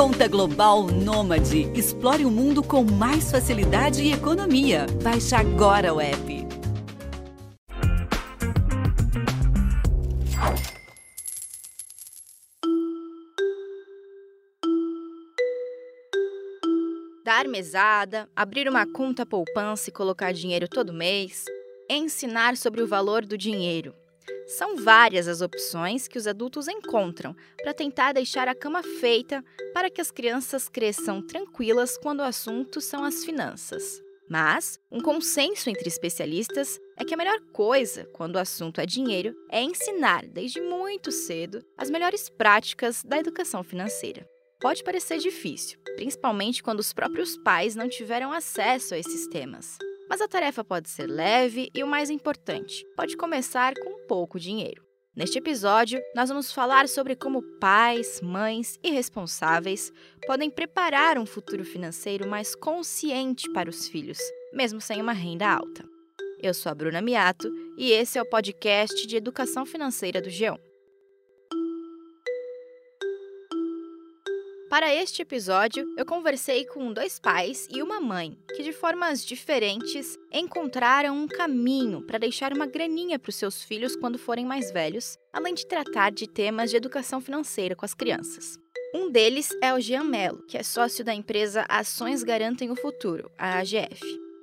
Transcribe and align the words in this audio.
Conta 0.00 0.26
Global 0.26 0.84
Nômade. 0.84 1.70
Explore 1.78 2.24
o 2.24 2.30
mundo 2.30 2.62
com 2.62 2.82
mais 2.82 3.30
facilidade 3.30 4.02
e 4.02 4.14
economia. 4.14 4.86
Baixe 5.02 5.34
agora 5.34 5.92
o 5.92 6.00
app. 6.00 6.46
Dar 17.22 17.46
mesada, 17.46 18.26
abrir 18.34 18.70
uma 18.70 18.90
conta 18.90 19.26
poupança 19.26 19.90
e 19.90 19.92
colocar 19.92 20.32
dinheiro 20.32 20.66
todo 20.66 20.94
mês, 20.94 21.44
ensinar 21.90 22.56
sobre 22.56 22.80
o 22.80 22.86
valor 22.86 23.26
do 23.26 23.36
dinheiro. 23.36 23.99
São 24.46 24.76
várias 24.76 25.28
as 25.28 25.40
opções 25.40 26.08
que 26.08 26.18
os 26.18 26.26
adultos 26.26 26.68
encontram 26.68 27.34
para 27.62 27.74
tentar 27.74 28.12
deixar 28.12 28.48
a 28.48 28.54
cama 28.54 28.82
feita 28.82 29.44
para 29.72 29.88
que 29.88 30.00
as 30.00 30.10
crianças 30.10 30.68
cresçam 30.68 31.22
tranquilas 31.22 31.96
quando 31.98 32.20
o 32.20 32.24
assunto 32.24 32.80
são 32.80 33.04
as 33.04 33.24
finanças. 33.24 34.02
Mas 34.28 34.78
um 34.90 35.00
consenso 35.00 35.68
entre 35.68 35.88
especialistas 35.88 36.78
é 36.96 37.04
que 37.04 37.14
a 37.14 37.16
melhor 37.16 37.40
coisa, 37.52 38.04
quando 38.12 38.36
o 38.36 38.38
assunto 38.38 38.80
é 38.80 38.86
dinheiro, 38.86 39.34
é 39.50 39.60
ensinar 39.60 40.24
desde 40.24 40.60
muito 40.60 41.10
cedo 41.10 41.64
as 41.76 41.90
melhores 41.90 42.28
práticas 42.28 43.02
da 43.02 43.18
educação 43.18 43.64
financeira. 43.64 44.24
Pode 44.60 44.84
parecer 44.84 45.18
difícil, 45.18 45.80
principalmente 45.96 46.62
quando 46.62 46.78
os 46.78 46.92
próprios 46.92 47.36
pais 47.38 47.74
não 47.74 47.88
tiveram 47.88 48.32
acesso 48.32 48.94
a 48.94 48.98
esses 48.98 49.26
temas. 49.28 49.78
Mas 50.10 50.20
a 50.20 50.26
tarefa 50.26 50.64
pode 50.64 50.90
ser 50.90 51.06
leve 51.06 51.70
e, 51.72 51.84
o 51.84 51.86
mais 51.86 52.10
importante, 52.10 52.84
pode 52.96 53.16
começar 53.16 53.74
com 53.74 54.08
pouco 54.08 54.40
dinheiro. 54.40 54.84
Neste 55.14 55.38
episódio, 55.38 56.02
nós 56.16 56.28
vamos 56.28 56.50
falar 56.50 56.88
sobre 56.88 57.14
como 57.14 57.42
pais, 57.60 58.20
mães 58.20 58.76
e 58.82 58.90
responsáveis 58.90 59.92
podem 60.26 60.50
preparar 60.50 61.16
um 61.16 61.24
futuro 61.24 61.64
financeiro 61.64 62.28
mais 62.28 62.56
consciente 62.56 63.48
para 63.52 63.70
os 63.70 63.86
filhos, 63.86 64.18
mesmo 64.52 64.80
sem 64.80 65.00
uma 65.00 65.12
renda 65.12 65.48
alta. 65.48 65.84
Eu 66.42 66.54
sou 66.54 66.72
a 66.72 66.74
Bruna 66.74 67.00
Miato 67.00 67.48
e 67.78 67.92
esse 67.92 68.18
é 68.18 68.22
o 68.22 68.28
podcast 68.28 69.06
de 69.06 69.16
Educação 69.16 69.64
Financeira 69.64 70.20
do 70.20 70.28
G1. 70.28 70.69
Para 74.70 74.94
este 74.94 75.22
episódio, 75.22 75.84
eu 75.96 76.06
conversei 76.06 76.64
com 76.64 76.92
dois 76.92 77.18
pais 77.18 77.66
e 77.74 77.82
uma 77.82 78.00
mãe 78.00 78.38
que, 78.54 78.62
de 78.62 78.72
formas 78.72 79.24
diferentes, 79.24 80.16
encontraram 80.32 81.16
um 81.16 81.26
caminho 81.26 82.06
para 82.06 82.20
deixar 82.20 82.52
uma 82.52 82.66
graninha 82.66 83.18
para 83.18 83.30
os 83.30 83.34
seus 83.34 83.64
filhos 83.64 83.96
quando 83.96 84.16
forem 84.16 84.46
mais 84.46 84.70
velhos, 84.70 85.18
além 85.32 85.54
de 85.54 85.66
tratar 85.66 86.12
de 86.12 86.28
temas 86.28 86.70
de 86.70 86.76
educação 86.76 87.20
financeira 87.20 87.74
com 87.74 87.84
as 87.84 87.94
crianças. 87.94 88.60
Um 88.94 89.10
deles 89.10 89.48
é 89.60 89.74
o 89.74 89.80
Jean 89.80 90.04
Mello, 90.04 90.46
que 90.46 90.56
é 90.56 90.62
sócio 90.62 91.04
da 91.04 91.12
empresa 91.12 91.66
Ações 91.68 92.22
Garantem 92.22 92.70
o 92.70 92.76
Futuro, 92.76 93.28
a 93.36 93.58
AGF. 93.58 94.00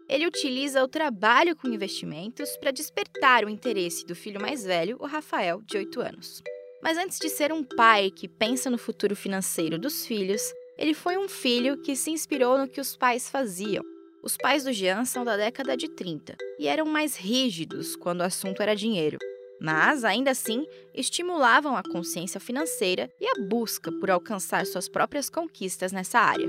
Ele 0.09 0.27
utiliza 0.27 0.83
o 0.83 0.89
trabalho 0.89 1.55
com 1.55 1.69
investimentos 1.69 2.57
para 2.57 2.71
despertar 2.71 3.45
o 3.45 3.49
interesse 3.49 4.05
do 4.05 4.13
filho 4.13 4.41
mais 4.41 4.65
velho, 4.65 4.97
o 4.99 5.05
Rafael, 5.05 5.61
de 5.61 5.77
8 5.77 6.01
anos. 6.01 6.43
Mas 6.81 6.97
antes 6.97 7.17
de 7.19 7.29
ser 7.29 7.51
um 7.51 7.63
pai 7.63 8.11
que 8.11 8.27
pensa 8.27 8.69
no 8.69 8.77
futuro 8.77 9.15
financeiro 9.15 9.79
dos 9.79 10.05
filhos, 10.05 10.41
ele 10.77 10.93
foi 10.93 11.17
um 11.17 11.27
filho 11.27 11.81
que 11.81 11.95
se 11.95 12.11
inspirou 12.11 12.57
no 12.57 12.67
que 12.67 12.79
os 12.79 12.95
pais 12.95 13.29
faziam. 13.29 13.83
Os 14.23 14.37
pais 14.37 14.63
do 14.63 14.71
Jean 14.71 15.05
são 15.05 15.23
da 15.25 15.37
década 15.37 15.75
de 15.75 15.87
30 15.89 16.35
e 16.59 16.67
eram 16.67 16.85
mais 16.85 17.15
rígidos 17.15 17.95
quando 17.95 18.21
o 18.21 18.25
assunto 18.25 18.61
era 18.61 18.75
dinheiro, 18.75 19.17
mas 19.59 20.03
ainda 20.03 20.31
assim 20.31 20.65
estimulavam 20.93 21.75
a 21.75 21.83
consciência 21.83 22.39
financeira 22.39 23.09
e 23.19 23.27
a 23.27 23.47
busca 23.47 23.91
por 23.91 24.11
alcançar 24.11 24.65
suas 24.65 24.87
próprias 24.87 25.29
conquistas 25.29 25.91
nessa 25.91 26.19
área. 26.19 26.47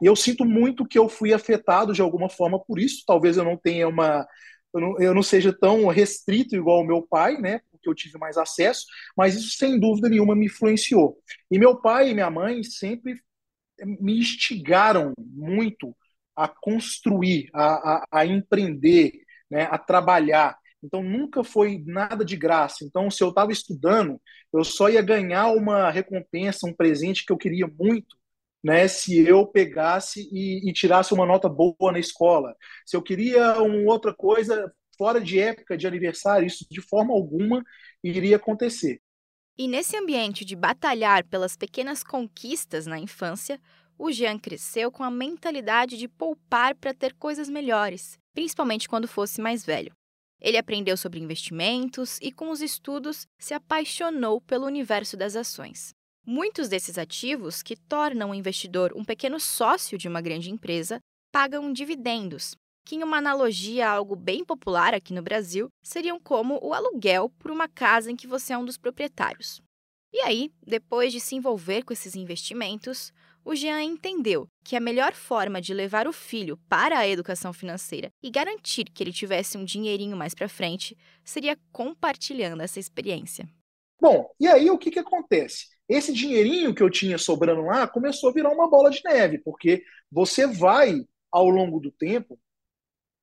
E 0.00 0.06
eu 0.06 0.14
sinto 0.14 0.44
muito 0.44 0.86
que 0.86 0.98
eu 0.98 1.08
fui 1.08 1.32
afetado 1.32 1.92
de 1.92 2.00
alguma 2.00 2.28
forma 2.28 2.58
por 2.58 2.78
isso. 2.78 3.02
Talvez 3.04 3.36
eu 3.36 3.44
não 3.44 3.56
tenha 3.56 3.88
uma, 3.88 4.26
eu 4.74 4.80
não, 4.80 5.00
eu 5.00 5.14
não 5.14 5.22
seja 5.22 5.52
tão 5.52 5.86
restrito 5.86 6.54
igual 6.54 6.80
o 6.80 6.86
meu 6.86 7.02
pai, 7.02 7.36
né? 7.38 7.60
Porque 7.70 7.88
eu 7.88 7.94
tive 7.94 8.18
mais 8.18 8.36
acesso, 8.36 8.86
mas 9.16 9.34
isso 9.34 9.56
sem 9.56 9.78
dúvida 9.78 10.08
nenhuma 10.08 10.36
me 10.36 10.46
influenciou. 10.46 11.18
E 11.50 11.58
meu 11.58 11.80
pai 11.80 12.10
e 12.10 12.14
minha 12.14 12.30
mãe 12.30 12.62
sempre 12.62 13.20
me 13.84 14.18
instigaram 14.18 15.12
muito 15.18 15.96
a 16.36 16.48
construir, 16.48 17.48
a, 17.52 17.94
a, 17.94 18.04
a 18.10 18.26
empreender, 18.26 19.12
né? 19.50 19.68
A 19.70 19.78
trabalhar. 19.78 20.56
Então 20.82 21.02
nunca 21.02 21.42
foi 21.42 21.82
nada 21.86 22.24
de 22.24 22.36
graça. 22.36 22.84
Então, 22.84 23.10
se 23.10 23.22
eu 23.22 23.30
estava 23.30 23.50
estudando, 23.50 24.20
eu 24.52 24.62
só 24.64 24.88
ia 24.88 25.02
ganhar 25.02 25.48
uma 25.48 25.90
recompensa, 25.90 26.66
um 26.66 26.74
presente 26.74 27.24
que 27.24 27.32
eu 27.32 27.38
queria 27.38 27.66
muito 27.66 28.16
né, 28.62 28.88
se 28.88 29.18
eu 29.26 29.46
pegasse 29.46 30.28
e, 30.32 30.68
e, 30.68 30.72
tirasse 30.72 31.14
uma 31.14 31.26
nota 31.26 31.48
boa 31.48 31.92
na 31.92 31.98
escola. 31.98 32.54
Se 32.84 32.96
eu 32.96 33.02
queria 33.02 33.60
uma 33.62 33.90
outra 33.92 34.14
coisa 34.14 34.72
fora 34.96 35.20
de 35.20 35.38
época 35.38 35.76
de 35.76 35.86
aniversário, 35.86 36.46
isso 36.46 36.66
de 36.68 36.80
forma 36.80 37.14
alguma 37.14 37.62
iria 38.02 38.36
acontecer. 38.36 39.00
E 39.56 39.66
nesse 39.66 39.96
ambiente 39.96 40.44
de 40.44 40.54
batalhar 40.54 41.24
pelas 41.24 41.56
pequenas 41.56 42.02
conquistas 42.02 42.86
na 42.86 42.98
infância, 42.98 43.60
o 43.98 44.12
Jean 44.12 44.38
cresceu 44.38 44.92
com 44.92 45.02
a 45.02 45.10
mentalidade 45.10 45.96
de 45.96 46.06
poupar 46.06 46.76
para 46.76 46.94
ter 46.94 47.14
coisas 47.14 47.48
melhores, 47.48 48.16
principalmente 48.32 48.88
quando 48.88 49.08
fosse 49.08 49.40
mais 49.40 49.64
velho. 49.64 49.92
Ele 50.40 50.56
aprendeu 50.56 50.96
sobre 50.96 51.18
investimentos 51.18 52.18
e, 52.22 52.30
com 52.30 52.50
os 52.50 52.62
estudos, 52.62 53.26
se 53.36 53.54
apaixonou 53.54 54.40
pelo 54.40 54.66
universo 54.66 55.16
das 55.16 55.34
ações. 55.34 55.92
Muitos 56.30 56.68
desses 56.68 56.98
ativos, 56.98 57.62
que 57.62 57.74
tornam 57.74 58.28
o 58.28 58.34
investidor 58.34 58.92
um 58.94 59.02
pequeno 59.02 59.40
sócio 59.40 59.96
de 59.96 60.06
uma 60.06 60.20
grande 60.20 60.50
empresa, 60.50 61.00
pagam 61.32 61.72
dividendos, 61.72 62.54
que, 62.84 62.96
em 62.96 63.02
uma 63.02 63.16
analogia 63.16 63.88
a 63.88 63.92
algo 63.92 64.14
bem 64.14 64.44
popular 64.44 64.92
aqui 64.92 65.14
no 65.14 65.22
Brasil, 65.22 65.70
seriam 65.82 66.20
como 66.20 66.58
o 66.62 66.74
aluguel 66.74 67.30
por 67.38 67.50
uma 67.50 67.66
casa 67.66 68.12
em 68.12 68.14
que 68.14 68.26
você 68.26 68.52
é 68.52 68.58
um 68.58 68.64
dos 68.66 68.76
proprietários. 68.76 69.62
E 70.12 70.20
aí, 70.20 70.52
depois 70.66 71.14
de 71.14 71.18
se 71.18 71.34
envolver 71.34 71.82
com 71.82 71.94
esses 71.94 72.14
investimentos, 72.14 73.10
o 73.42 73.54
Jean 73.54 73.82
entendeu 73.82 74.46
que 74.62 74.76
a 74.76 74.80
melhor 74.80 75.14
forma 75.14 75.62
de 75.62 75.72
levar 75.72 76.06
o 76.06 76.12
filho 76.12 76.58
para 76.68 76.98
a 76.98 77.08
educação 77.08 77.54
financeira 77.54 78.10
e 78.22 78.30
garantir 78.30 78.84
que 78.84 79.02
ele 79.02 79.14
tivesse 79.14 79.56
um 79.56 79.64
dinheirinho 79.64 80.14
mais 80.14 80.34
para 80.34 80.46
frente 80.46 80.94
seria 81.24 81.58
compartilhando 81.72 82.60
essa 82.60 82.78
experiência. 82.78 83.48
Bom, 83.98 84.30
e 84.38 84.46
aí 84.46 84.70
o 84.70 84.76
que, 84.76 84.90
que 84.90 84.98
acontece? 84.98 85.77
Esse 85.88 86.12
dinheirinho 86.12 86.74
que 86.74 86.82
eu 86.82 86.90
tinha 86.90 87.16
sobrando 87.16 87.62
lá 87.62 87.88
começou 87.88 88.30
a 88.30 88.32
virar 88.32 88.50
uma 88.50 88.68
bola 88.68 88.90
de 88.90 89.00
neve, 89.04 89.38
porque 89.38 89.82
você 90.10 90.46
vai, 90.46 91.04
ao 91.32 91.48
longo 91.48 91.80
do 91.80 91.90
tempo, 91.90 92.38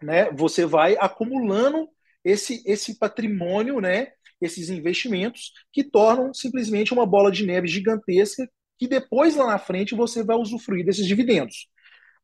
né, 0.01 0.31
você 0.31 0.65
vai 0.65 0.97
acumulando 0.99 1.87
esse, 2.23 2.63
esse 2.65 2.97
patrimônio, 2.97 3.79
né, 3.79 4.07
esses 4.41 4.69
investimentos, 4.69 5.51
que 5.71 5.83
tornam 5.83 6.33
simplesmente 6.33 6.93
uma 6.93 7.05
bola 7.05 7.31
de 7.31 7.45
neve 7.45 7.67
gigantesca, 7.67 8.49
que 8.77 8.87
depois, 8.87 9.35
lá 9.35 9.47
na 9.47 9.59
frente, 9.59 9.95
você 9.95 10.23
vai 10.23 10.35
usufruir 10.35 10.85
desses 10.85 11.05
dividendos. 11.05 11.67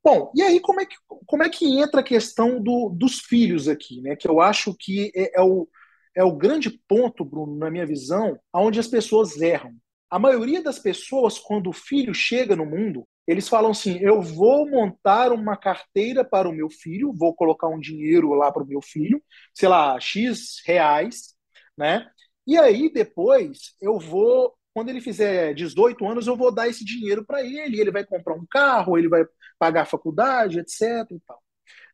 Bom, 0.03 0.31
e 0.35 0.41
aí 0.41 0.59
como 0.59 0.81
é 0.81 0.85
que, 0.85 0.96
como 1.28 1.44
é 1.44 1.50
que 1.50 1.66
entra 1.79 2.02
a 2.02 2.03
questão 2.03 2.62
do, 2.62 2.90
dos 2.90 3.19
filhos 3.19 3.68
aqui, 3.68 4.02
né, 4.02 4.16
que 4.16 4.28
eu 4.28 4.41
acho 4.41 4.75
que 4.78 5.12
é, 5.16 5.40
é 5.40 5.41
o, 5.41 5.69
é 6.16 6.23
o 6.23 6.35
grande 6.35 6.72
ponto, 6.88 7.23
Bruno, 7.23 7.56
na 7.56 7.69
minha 7.69 7.85
visão, 7.85 8.40
onde 8.53 8.79
as 8.79 8.88
pessoas 8.88 9.40
erram. 9.40 9.73
A 10.12 10.20
maioria 10.20 10.62
das 10.64 10.80
pessoas, 10.80 11.40
quando 11.40 11.70
o 11.70 11.74
filho 11.74 12.14
chega 12.14 12.56
no 12.56 12.66
mundo, 12.66 13.08
eles 13.28 13.50
falam 13.50 13.72
assim: 13.72 13.98
eu 14.00 14.22
vou 14.22 14.70
montar 14.70 15.32
uma 15.32 15.58
carteira 15.58 16.26
para 16.26 16.50
o 16.50 16.54
meu 16.54 16.70
filho, 16.70 17.14
vou 17.14 17.34
colocar 17.36 17.70
um 17.70 17.80
dinheiro 17.80 18.34
lá 18.34 18.52
para 18.52 18.64
o 18.64 18.68
meu 18.68 18.82
filho, 18.82 19.24
sei 19.56 19.70
lá, 19.70 20.00
X 20.00 20.62
reais, 20.66 21.36
né? 21.78 22.10
E 22.46 22.58
aí 22.58 22.92
depois 22.92 23.76
eu 23.82 24.00
vou, 24.00 24.53
quando 24.74 24.90
ele 24.90 25.02
fizer 25.02 25.53
18 25.53 26.06
anos, 26.08 26.28
eu 26.28 26.35
vou 26.35 26.53
dar 26.53 26.68
esse 26.68 26.84
dinheiro 26.85 27.26
para 27.26 27.41
ele, 27.44 27.80
ele 27.80 27.91
vai 27.91 28.06
comprar 28.06 28.35
um 28.35 28.46
carro, 28.50 28.97
ele 28.97 29.08
vai 29.09 29.24
pagar 29.59 29.84
a 29.84 29.85
faculdade, 29.85 30.59
etc. 30.59 31.16
E 31.16 31.20
tal, 31.22 31.41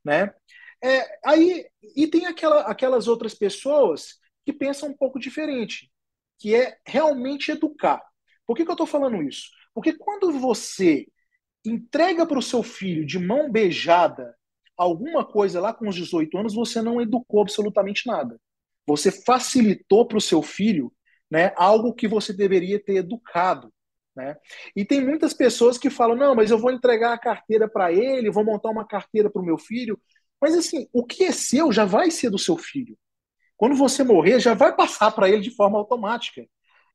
né? 0.05 0.33
É, 0.83 1.19
aí, 1.25 1.65
e 1.95 2.07
tem 2.07 2.27
aquela, 2.27 2.61
aquelas 2.63 3.07
outras 3.07 3.33
pessoas 3.35 4.19
que 4.45 4.53
pensam 4.53 4.89
um 4.89 4.97
pouco 4.97 5.19
diferente 5.19 5.91
que 6.39 6.55
é 6.55 6.77
realmente 6.85 7.51
educar. 7.51 8.01
Por 8.47 8.55
que, 8.55 8.63
que 8.63 8.71
eu 8.71 8.73
estou 8.73 8.87
falando 8.87 9.21
isso? 9.21 9.49
Porque 9.73 9.93
quando 9.93 10.31
você 10.31 11.05
entrega 11.65 12.25
para 12.25 12.39
o 12.39 12.41
seu 12.41 12.63
filho 12.63 13.05
de 13.05 13.19
mão 13.19 13.51
beijada 13.51 14.35
alguma 14.77 15.25
coisa 15.25 15.59
lá 15.59 15.73
com 15.73 15.89
os 15.89 15.95
18 15.95 16.37
anos, 16.37 16.55
você 16.55 16.81
não 16.81 17.01
educou 17.01 17.41
absolutamente 17.41 18.07
nada. 18.07 18.39
Você 18.87 19.11
facilitou 19.11 20.07
para 20.07 20.17
o 20.17 20.21
seu 20.21 20.41
filho 20.41 20.93
né, 21.29 21.51
algo 21.57 21.93
que 21.93 22.07
você 22.07 22.31
deveria 22.31 22.81
ter 22.81 22.97
educado. 22.97 23.73
Né? 24.15 24.35
E 24.75 24.85
tem 24.85 25.03
muitas 25.03 25.33
pessoas 25.33 25.77
que 25.77 25.89
falam: 25.89 26.15
não, 26.15 26.33
mas 26.33 26.49
eu 26.49 26.57
vou 26.57 26.71
entregar 26.71 27.13
a 27.13 27.19
carteira 27.19 27.67
para 27.69 27.91
ele, 27.91 28.31
vou 28.31 28.45
montar 28.45 28.69
uma 28.69 28.87
carteira 28.87 29.29
para 29.29 29.41
o 29.41 29.45
meu 29.45 29.57
filho. 29.57 29.99
Mas 30.41 30.55
assim, 30.55 30.87
o 30.93 31.05
que 31.05 31.25
é 31.25 31.31
seu 31.31 31.71
já 31.71 31.83
vai 31.83 32.09
ser 32.09 32.29
do 32.29 32.39
seu 32.39 32.57
filho. 32.57 32.97
Quando 33.57 33.75
você 33.75 34.03
morrer, 34.03 34.39
já 34.39 34.53
vai 34.53 34.75
passar 34.75 35.11
para 35.11 35.29
ele 35.29 35.41
de 35.41 35.51
forma 35.51 35.77
automática. 35.77 36.47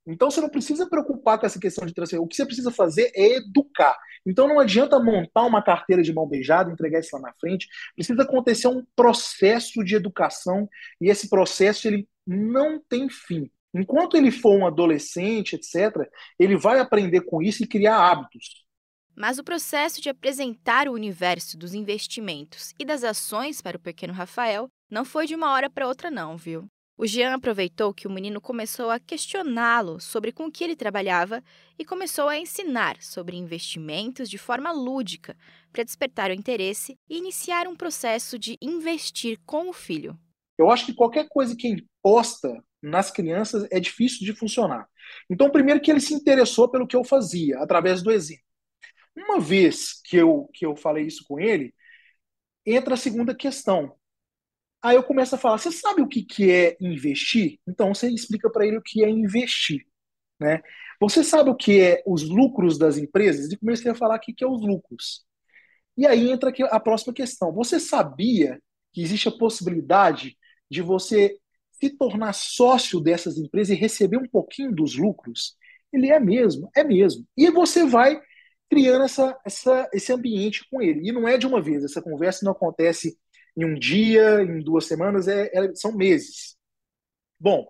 Então 0.07 0.31
você 0.31 0.41
não 0.41 0.49
precisa 0.49 0.89
preocupar 0.89 1.39
com 1.39 1.47
essa 1.47 1.61
questão 1.61 1.87
de 1.87 1.95
transferência. 1.95 2.25
O 2.25 2.29
que 2.29 2.37
você 2.37 2.45
precisa 2.45 2.71
fazer 2.71 3.13
é 3.15 3.37
educar. 3.37 3.97
Então 4.27 4.49
não 4.49 4.59
adianta 4.59 4.99
montar 4.99 5.45
uma 5.45 5.63
carteira 5.63 6.03
de 6.03 6.13
mão 6.13 6.27
beijada, 6.27 6.71
entregar 6.71 7.01
isso 7.01 7.15
lá 7.15 7.23
na 7.23 7.35
frente. 7.35 7.69
Precisa 7.95 8.23
acontecer 8.23 8.69
um 8.69 8.85
processo 8.97 9.85
de 9.85 9.95
educação 9.95 10.69
e 11.01 11.09
esse 11.09 11.29
processo 11.29 11.87
ele 11.87 12.09
não 12.27 12.81
tem 12.89 13.09
fim. 13.09 13.51
Enquanto 13.75 14.17
ele 14.17 14.31
for 14.31 14.55
um 14.55 14.67
adolescente, 14.67 15.55
etc., 15.57 16.09
ele 16.39 16.57
vai 16.57 16.79
aprender 16.79 17.23
com 17.23 17.43
isso 17.43 17.63
e 17.63 17.67
criar 17.67 17.97
hábitos. 17.97 18.63
Mas 19.17 19.39
o 19.39 19.45
processo 19.45 20.01
de 20.01 20.09
apresentar 20.09 20.89
o 20.89 20.93
universo 20.93 21.57
dos 21.57 21.75
investimentos 21.75 22.75
e 22.79 22.85
das 22.85 23.05
ações 23.05 23.61
para 23.61 23.77
o 23.77 23.81
pequeno 23.81 24.13
Rafael 24.13 24.69
não 24.91 25.05
foi 25.05 25.27
de 25.27 25.35
uma 25.35 25.53
hora 25.53 25.71
para 25.71 25.87
outra, 25.87 26.11
não, 26.11 26.37
viu? 26.37 26.67
O 26.97 27.07
Jean 27.07 27.35
aproveitou 27.35 27.93
que 27.95 28.07
o 28.07 28.11
menino 28.11 28.41
começou 28.41 28.91
a 28.91 29.01
questioná-lo 29.01 29.99
sobre 29.99 30.31
com 30.31 30.51
que 30.51 30.63
ele 30.63 30.77
trabalhava 30.77 31.43
e 31.79 31.85
começou 31.85 32.29
a 32.29 32.39
ensinar 32.39 33.03
sobre 33.03 33.37
investimentos 33.37 34.29
de 34.29 34.37
forma 34.37 34.71
lúdica, 34.71 35.37
para 35.73 35.85
despertar 35.85 36.31
o 36.31 36.35
interesse 36.35 36.99
e 37.09 37.17
iniciar 37.17 37.67
um 37.67 37.75
processo 37.75 38.39
de 38.39 38.59
investir 38.61 39.41
com 39.47 39.69
o 39.69 39.73
filho. 39.73 40.19
Eu 40.59 40.71
acho 40.71 40.85
que 40.85 40.95
qualquer 40.95 41.27
coisa 41.29 41.57
que 41.57 41.67
é 41.67 41.71
imposta 41.71 42.63
nas 42.83 43.11
crianças 43.11 43.67
é 43.71 43.81
difícil 43.81 44.27
de 44.27 44.35
funcionar. 44.35 44.87
Então, 45.31 45.51
primeiro 45.51 45.81
que 45.81 45.91
ele 45.91 46.01
se 46.01 46.13
interessou 46.15 46.69
pelo 46.69 46.87
que 46.87 46.95
eu 46.95 47.03
fazia, 47.03 47.59
através 47.59 48.03
do 48.03 48.11
exemplo. 48.11 48.45
Uma 49.17 49.41
vez 49.41 50.01
que 50.05 50.17
eu, 50.17 50.49
que 50.53 50.65
eu 50.65 50.77
falei 50.77 51.07
isso 51.07 51.25
com 51.27 51.41
ele, 51.41 51.75
entra 52.67 52.95
a 52.95 52.99
segunda 52.99 53.35
questão. 53.35 53.97
Aí 54.83 54.97
eu 54.97 55.03
começo 55.03 55.35
a 55.35 55.39
falar: 55.39 55.59
você 55.59 55.71
sabe 55.73 56.03
o 56.03 56.09
que, 56.09 56.23
que 56.25 56.51
é 56.51 56.77
investir? 56.81 57.59
Então 57.67 57.95
você 57.95 58.09
explica 58.09 58.51
para 58.51 58.67
ele 58.67 58.79
o 58.79 58.83
que 58.83 59.05
é 59.05 59.11
investir. 59.11 59.87
Né? 60.41 60.61
Você 61.01 61.23
sabe 61.25 61.51
o 61.51 61.57
que 61.57 61.81
é 61.81 62.03
os 62.07 62.23
lucros 62.29 62.79
das 62.79 62.99
empresas? 62.99 63.53
E 63.53 63.57
comecei 63.57 63.91
a 63.91 63.95
falar 63.95 64.17
o 64.17 64.21
que, 64.21 64.33
que 64.35 64.45
é 64.45 64.47
os 64.47 64.61
lucros. 64.63 65.25
E 65.97 66.07
aí 66.07 66.31
entra 66.31 66.53
a 66.71 66.81
próxima 66.81 67.13
questão. 67.13 67.53
Você 67.53 67.79
sabia 67.79 68.61
que 68.93 69.03
existe 69.03 69.29
a 69.29 69.33
possibilidade 69.33 70.37
de 70.71 70.83
você 70.83 71.39
se 71.73 71.91
tornar 71.91 72.33
sócio 72.33 73.01
dessas 73.01 73.37
empresas 73.37 73.77
e 73.77 73.81
receber 73.81 74.17
um 74.17 74.29
pouquinho 74.29 74.73
dos 74.73 74.97
lucros? 74.97 75.57
Ele 75.93 76.09
é 76.11 76.19
mesmo, 76.19 76.71
é 76.75 76.83
mesmo. 76.83 77.27
E 77.37 77.51
você 77.51 77.85
vai 77.85 78.21
criando 78.71 79.05
essa, 79.05 79.39
essa, 79.45 79.89
esse 79.93 80.13
ambiente 80.13 80.67
com 80.71 80.81
ele. 80.81 81.09
E 81.09 81.13
não 81.13 81.29
é 81.29 81.37
de 81.37 81.47
uma 81.47 81.61
vez, 81.61 81.85
essa 81.85 82.01
conversa 82.01 82.45
não 82.45 82.53
acontece 82.53 83.19
em 83.57 83.65
um 83.65 83.75
dia, 83.75 84.43
em 84.43 84.61
duas 84.61 84.87
semanas, 84.87 85.29
é, 85.29 85.51
é, 85.53 85.75
são 85.75 85.93
meses. 85.93 86.57
Bom, 87.39 87.67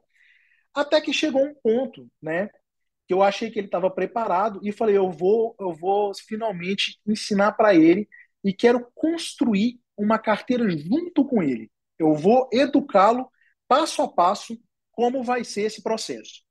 até 0.74 1.00
que 1.00 1.12
chegou 1.12 1.42
um 1.44 1.54
ponto, 1.54 2.10
né, 2.20 2.48
que 3.06 3.14
eu 3.14 3.22
achei 3.22 3.50
que 3.50 3.58
ele 3.58 3.66
estava 3.68 3.90
preparado 3.90 4.60
e 4.62 4.72
falei, 4.72 4.96
eu 4.96 5.10
vou, 5.10 5.54
eu 5.60 5.72
vou 5.72 6.12
finalmente 6.14 7.00
ensinar 7.06 7.52
para 7.52 7.74
ele 7.74 8.08
e 8.44 8.52
quero 8.52 8.86
construir 8.94 9.80
uma 9.96 10.18
carteira 10.18 10.68
junto 10.70 11.24
com 11.24 11.42
ele. 11.42 11.70
Eu 11.98 12.14
vou 12.14 12.48
educá-lo 12.52 13.30
passo 13.68 14.02
a 14.02 14.08
passo 14.08 14.58
como 14.92 15.22
vai 15.22 15.44
ser 15.44 15.62
esse 15.62 15.82
processo. 15.82 16.42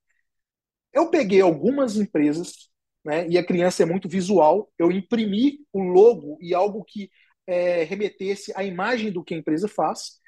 Eu 0.93 1.09
peguei 1.09 1.41
algumas 1.41 1.95
empresas, 1.95 2.69
né, 3.03 3.27
e 3.27 3.37
a 3.37 3.45
criança 3.45 3.83
é 3.83 3.85
muito 3.85 4.09
visual, 4.09 4.71
eu 4.77 4.91
imprimi 4.91 5.59
o 5.71 5.81
logo 5.81 6.37
e 6.41 6.53
algo 6.53 6.83
que 6.83 7.09
é, 7.51 7.83
remetesse 7.83 8.51
à 8.55 8.63
imagem 8.63 9.11
do 9.11 9.23
que 9.23 9.33
a 9.33 9.37
empresa 9.37 9.67
faz. 9.67 10.19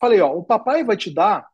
Falei, 0.00 0.20
ó, 0.20 0.32
o 0.32 0.44
papai 0.44 0.84
vai 0.84 0.96
te 0.96 1.12
dar 1.12 1.46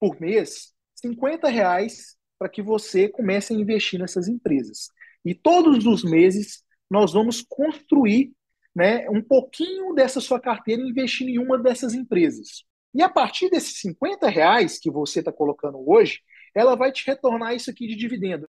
por 0.00 0.20
mês 0.20 0.72
50 0.96 1.48
reais 1.48 2.16
para 2.38 2.48
que 2.48 2.60
você 2.62 3.08
comece 3.08 3.54
a 3.54 3.56
investir 3.56 3.98
nessas 4.00 4.28
empresas. 4.28 4.88
E 5.24 5.34
todos 5.34 5.86
os 5.86 6.02
meses 6.02 6.62
nós 6.90 7.12
vamos 7.12 7.40
construir 7.40 8.32
né, 8.74 9.08
um 9.08 9.22
pouquinho 9.22 9.94
dessa 9.94 10.20
sua 10.20 10.40
carteira 10.40 10.82
e 10.82 10.88
investir 10.88 11.28
em 11.28 11.38
uma 11.38 11.58
dessas 11.58 11.94
empresas. 11.94 12.64
E 12.92 13.02
a 13.02 13.08
partir 13.08 13.48
desses 13.48 13.78
50 13.80 14.28
reais 14.28 14.78
que 14.78 14.90
você 14.90 15.20
está 15.20 15.32
colocando 15.32 15.78
hoje, 15.88 16.20
ela 16.54 16.74
vai 16.74 16.92
te 16.92 17.06
retornar 17.06 17.54
isso 17.54 17.70
aqui 17.70 17.86
de 17.86 17.96
dividendo. 17.96 18.48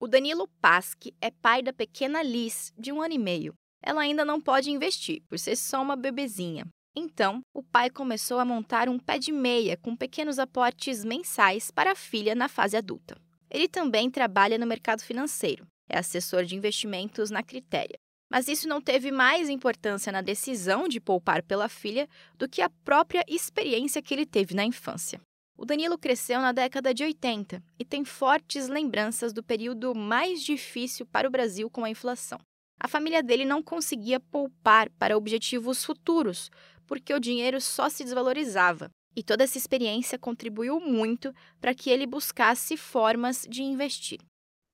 O 0.00 0.08
Danilo 0.08 0.48
Pasque 0.60 1.14
é 1.20 1.30
pai 1.30 1.62
da 1.62 1.72
pequena 1.72 2.22
Liz, 2.22 2.72
de 2.76 2.92
um 2.92 3.02
ano 3.02 3.14
e 3.14 3.18
meio 3.18 3.54
ela 3.84 4.00
ainda 4.00 4.24
não 4.24 4.40
pode 4.40 4.70
investir, 4.70 5.22
por 5.28 5.38
ser 5.38 5.56
só 5.56 5.82
uma 5.82 5.94
bebezinha. 5.94 6.66
Então, 6.96 7.40
o 7.52 7.62
pai 7.62 7.90
começou 7.90 8.38
a 8.38 8.44
montar 8.44 8.88
um 8.88 8.98
pé 8.98 9.18
de 9.18 9.32
meia 9.32 9.76
com 9.76 9.96
pequenos 9.96 10.38
aportes 10.38 11.04
mensais 11.04 11.70
para 11.70 11.92
a 11.92 11.96
filha 11.96 12.34
na 12.34 12.48
fase 12.48 12.76
adulta. 12.76 13.16
Ele 13.50 13.68
também 13.68 14.10
trabalha 14.10 14.56
no 14.56 14.66
mercado 14.66 15.02
financeiro, 15.02 15.66
é 15.88 15.98
assessor 15.98 16.44
de 16.44 16.56
investimentos 16.56 17.30
na 17.30 17.42
Critéria. 17.42 17.98
Mas 18.30 18.48
isso 18.48 18.66
não 18.66 18.80
teve 18.80 19.10
mais 19.10 19.48
importância 19.48 20.10
na 20.10 20.22
decisão 20.22 20.88
de 20.88 21.00
poupar 21.00 21.42
pela 21.42 21.68
filha 21.68 22.08
do 22.38 22.48
que 22.48 22.62
a 22.62 22.70
própria 22.84 23.24
experiência 23.28 24.02
que 24.02 24.14
ele 24.14 24.24
teve 24.24 24.54
na 24.54 24.64
infância. 24.64 25.20
O 25.56 25.64
Danilo 25.64 25.98
cresceu 25.98 26.40
na 26.40 26.50
década 26.50 26.92
de 26.92 27.04
80 27.04 27.62
e 27.78 27.84
tem 27.84 28.04
fortes 28.04 28.66
lembranças 28.66 29.32
do 29.32 29.42
período 29.42 29.94
mais 29.94 30.42
difícil 30.42 31.06
para 31.06 31.28
o 31.28 31.30
Brasil 31.30 31.70
com 31.70 31.84
a 31.84 31.90
inflação. 31.90 32.40
A 32.84 32.86
família 32.86 33.22
dele 33.22 33.46
não 33.46 33.62
conseguia 33.62 34.20
poupar 34.20 34.90
para 34.98 35.16
objetivos 35.16 35.82
futuros, 35.82 36.50
porque 36.86 37.14
o 37.14 37.18
dinheiro 37.18 37.58
só 37.58 37.88
se 37.88 38.04
desvalorizava. 38.04 38.90
E 39.16 39.22
toda 39.22 39.42
essa 39.42 39.56
experiência 39.56 40.18
contribuiu 40.18 40.78
muito 40.78 41.32
para 41.58 41.74
que 41.74 41.88
ele 41.88 42.06
buscasse 42.06 42.76
formas 42.76 43.46
de 43.48 43.62
investir. 43.62 44.20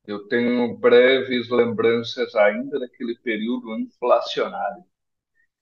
Eu 0.08 0.26
tenho 0.26 0.76
breves 0.76 1.48
lembranças 1.50 2.34
ainda 2.34 2.80
daquele 2.80 3.16
período 3.22 3.78
inflacionário. 3.78 4.82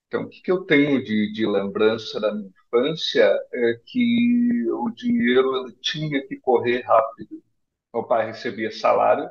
Então, 0.06 0.22
o 0.22 0.30
que 0.30 0.50
eu 0.50 0.64
tenho 0.64 1.04
de, 1.04 1.30
de 1.30 1.46
lembrança 1.46 2.18
da 2.18 2.34
minha 2.34 2.48
infância 2.48 3.26
é 3.52 3.80
que 3.84 4.64
o 4.70 4.88
dinheiro 4.88 5.70
tinha 5.82 6.26
que 6.26 6.36
correr 6.40 6.80
rápido. 6.80 7.42
Meu 7.92 8.04
pai 8.04 8.28
recebia 8.28 8.70
salário, 8.70 9.28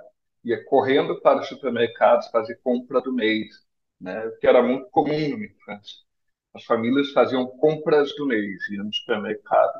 ia 0.47 0.63
correndo 0.65 1.19
para 1.21 1.41
os 1.41 1.47
supermercados 1.47 2.27
fazer 2.27 2.55
compra 2.63 3.01
do 3.01 3.13
mês, 3.13 3.47
né? 3.99 4.29
que 4.39 4.47
era 4.47 4.63
muito 4.63 4.89
comum 4.89 5.37
na 5.37 5.45
infância. 5.45 5.97
As 6.53 6.63
famílias 6.63 7.11
faziam 7.11 7.45
compras 7.45 8.15
do 8.15 8.25
mês, 8.25 8.69
iam 8.71 8.85
no 8.85 8.93
supermercado 8.93 9.79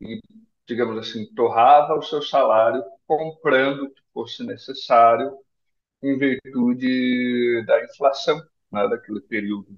e, 0.00 0.20
digamos 0.66 0.96
assim, 0.98 1.26
torrava 1.34 1.94
o 1.94 2.02
seu 2.02 2.22
salário 2.22 2.84
comprando 3.06 3.84
o 3.84 3.90
que 3.90 4.00
fosse 4.14 4.44
necessário 4.44 5.36
em 6.02 6.16
virtude 6.16 7.64
da 7.66 7.84
inflação 7.84 8.40
né, 8.70 8.88
daquele 8.88 9.20
período. 9.20 9.76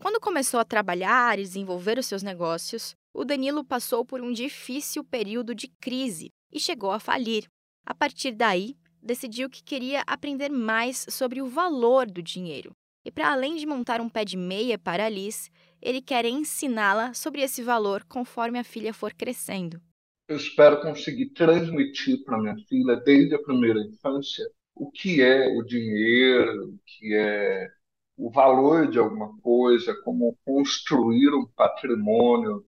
Quando 0.00 0.20
começou 0.20 0.60
a 0.60 0.64
trabalhar 0.64 1.38
e 1.38 1.42
desenvolver 1.42 1.98
os 1.98 2.06
seus 2.06 2.22
negócios, 2.22 2.94
o 3.12 3.24
Danilo 3.24 3.64
passou 3.64 4.04
por 4.04 4.20
um 4.20 4.32
difícil 4.32 5.04
período 5.04 5.54
de 5.54 5.68
crise 5.80 6.30
e 6.52 6.60
chegou 6.60 6.90
a 6.90 7.00
falir. 7.00 7.46
A 7.84 7.94
partir 7.94 8.32
daí, 8.32 8.76
decidiu 9.02 9.48
que 9.48 9.62
queria 9.62 10.02
aprender 10.06 10.50
mais 10.50 11.06
sobre 11.08 11.40
o 11.40 11.46
valor 11.46 12.06
do 12.06 12.22
dinheiro. 12.22 12.72
E 13.04 13.10
para 13.10 13.32
além 13.32 13.56
de 13.56 13.66
montar 13.66 14.00
um 14.00 14.08
pé 14.08 14.24
de 14.24 14.36
meia 14.36 14.78
para 14.78 15.06
a 15.06 15.08
Liz, 15.08 15.50
ele 15.80 16.02
quer 16.02 16.24
ensiná-la 16.24 17.14
sobre 17.14 17.42
esse 17.42 17.62
valor 17.62 18.04
conforme 18.04 18.58
a 18.58 18.64
filha 18.64 18.92
for 18.92 19.14
crescendo. 19.14 19.80
Eu 20.28 20.36
espero 20.36 20.82
conseguir 20.82 21.30
transmitir 21.30 22.22
para 22.24 22.38
minha 22.38 22.56
filha, 22.68 22.96
desde 22.96 23.34
a 23.34 23.42
primeira 23.42 23.80
infância, 23.80 24.44
o 24.74 24.90
que 24.90 25.22
é 25.22 25.48
o 25.48 25.62
dinheiro, 25.62 26.74
o 26.74 26.78
que 26.84 27.14
é 27.14 27.68
o 28.16 28.30
valor 28.30 28.88
de 28.88 28.98
alguma 28.98 29.34
coisa, 29.38 29.94
como 30.02 30.36
construir 30.44 31.32
um 31.34 31.46
patrimônio. 31.46 32.64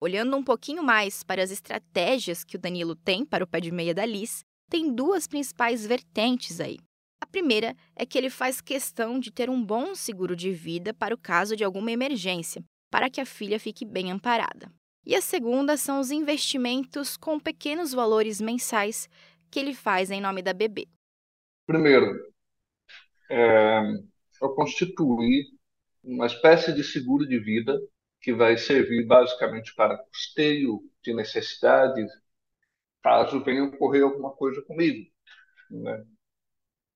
Olhando 0.00 0.36
um 0.36 0.42
pouquinho 0.42 0.82
mais 0.82 1.22
para 1.22 1.42
as 1.42 1.50
estratégias 1.50 2.42
que 2.42 2.56
o 2.56 2.58
Danilo 2.58 2.96
tem 2.96 3.24
para 3.24 3.44
o 3.44 3.46
pé 3.46 3.60
de 3.60 3.70
meia 3.70 3.94
da 3.94 4.04
Liz, 4.04 4.44
tem 4.68 4.92
duas 4.94 5.26
principais 5.26 5.86
vertentes 5.86 6.60
aí. 6.60 6.78
A 7.20 7.26
primeira 7.26 7.74
é 7.94 8.04
que 8.04 8.18
ele 8.18 8.30
faz 8.30 8.60
questão 8.60 9.18
de 9.18 9.30
ter 9.30 9.48
um 9.48 9.64
bom 9.64 9.94
seguro 9.94 10.36
de 10.36 10.52
vida 10.52 10.92
para 10.92 11.14
o 11.14 11.18
caso 11.18 11.56
de 11.56 11.64
alguma 11.64 11.90
emergência, 11.90 12.62
para 12.90 13.08
que 13.08 13.20
a 13.20 13.26
filha 13.26 13.58
fique 13.58 13.84
bem 13.84 14.10
amparada. 14.10 14.70
E 15.04 15.14
a 15.14 15.20
segunda 15.20 15.76
são 15.76 16.00
os 16.00 16.10
investimentos 16.10 17.16
com 17.16 17.38
pequenos 17.38 17.92
valores 17.92 18.40
mensais 18.40 19.08
que 19.50 19.60
ele 19.60 19.74
faz 19.74 20.10
em 20.10 20.20
nome 20.20 20.42
da 20.42 20.52
bebê. 20.52 20.86
Primeiro, 21.66 22.12
é, 23.30 23.82
eu 24.42 24.50
constituí 24.50 25.46
uma 26.02 26.26
espécie 26.26 26.72
de 26.72 26.84
seguro 26.84 27.26
de 27.26 27.38
vida 27.38 27.78
que 28.20 28.32
vai 28.32 28.56
servir 28.56 29.06
basicamente 29.06 29.74
para 29.74 29.98
custeio 29.98 30.80
de 31.02 31.14
necessidades 31.14 32.10
caso 33.06 33.42
venha 33.44 33.64
ocorrer 33.64 34.02
alguma 34.04 34.32
coisa 34.32 34.62
comigo, 34.62 35.10
né? 35.70 36.06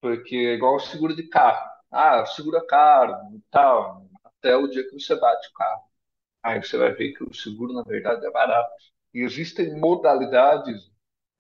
Porque 0.00 0.36
é 0.36 0.54
igual 0.54 0.76
o 0.76 0.80
seguro 0.80 1.14
de 1.14 1.28
carro. 1.28 1.70
Ah, 1.90 2.24
segura 2.26 2.64
caro 2.66 3.14
e 3.36 3.42
tal, 3.50 4.08
até 4.24 4.56
o 4.56 4.68
dia 4.68 4.84
que 4.88 4.92
você 4.98 5.16
bate 5.18 5.48
o 5.48 5.52
carro. 5.54 5.82
Aí 6.42 6.62
você 6.62 6.78
vai 6.78 6.92
ver 6.94 7.12
que 7.14 7.24
o 7.24 7.34
seguro, 7.34 7.72
na 7.74 7.82
verdade, 7.84 8.26
é 8.26 8.30
barato. 8.32 8.70
E 9.14 9.20
existem 9.22 9.78
modalidades 9.80 10.90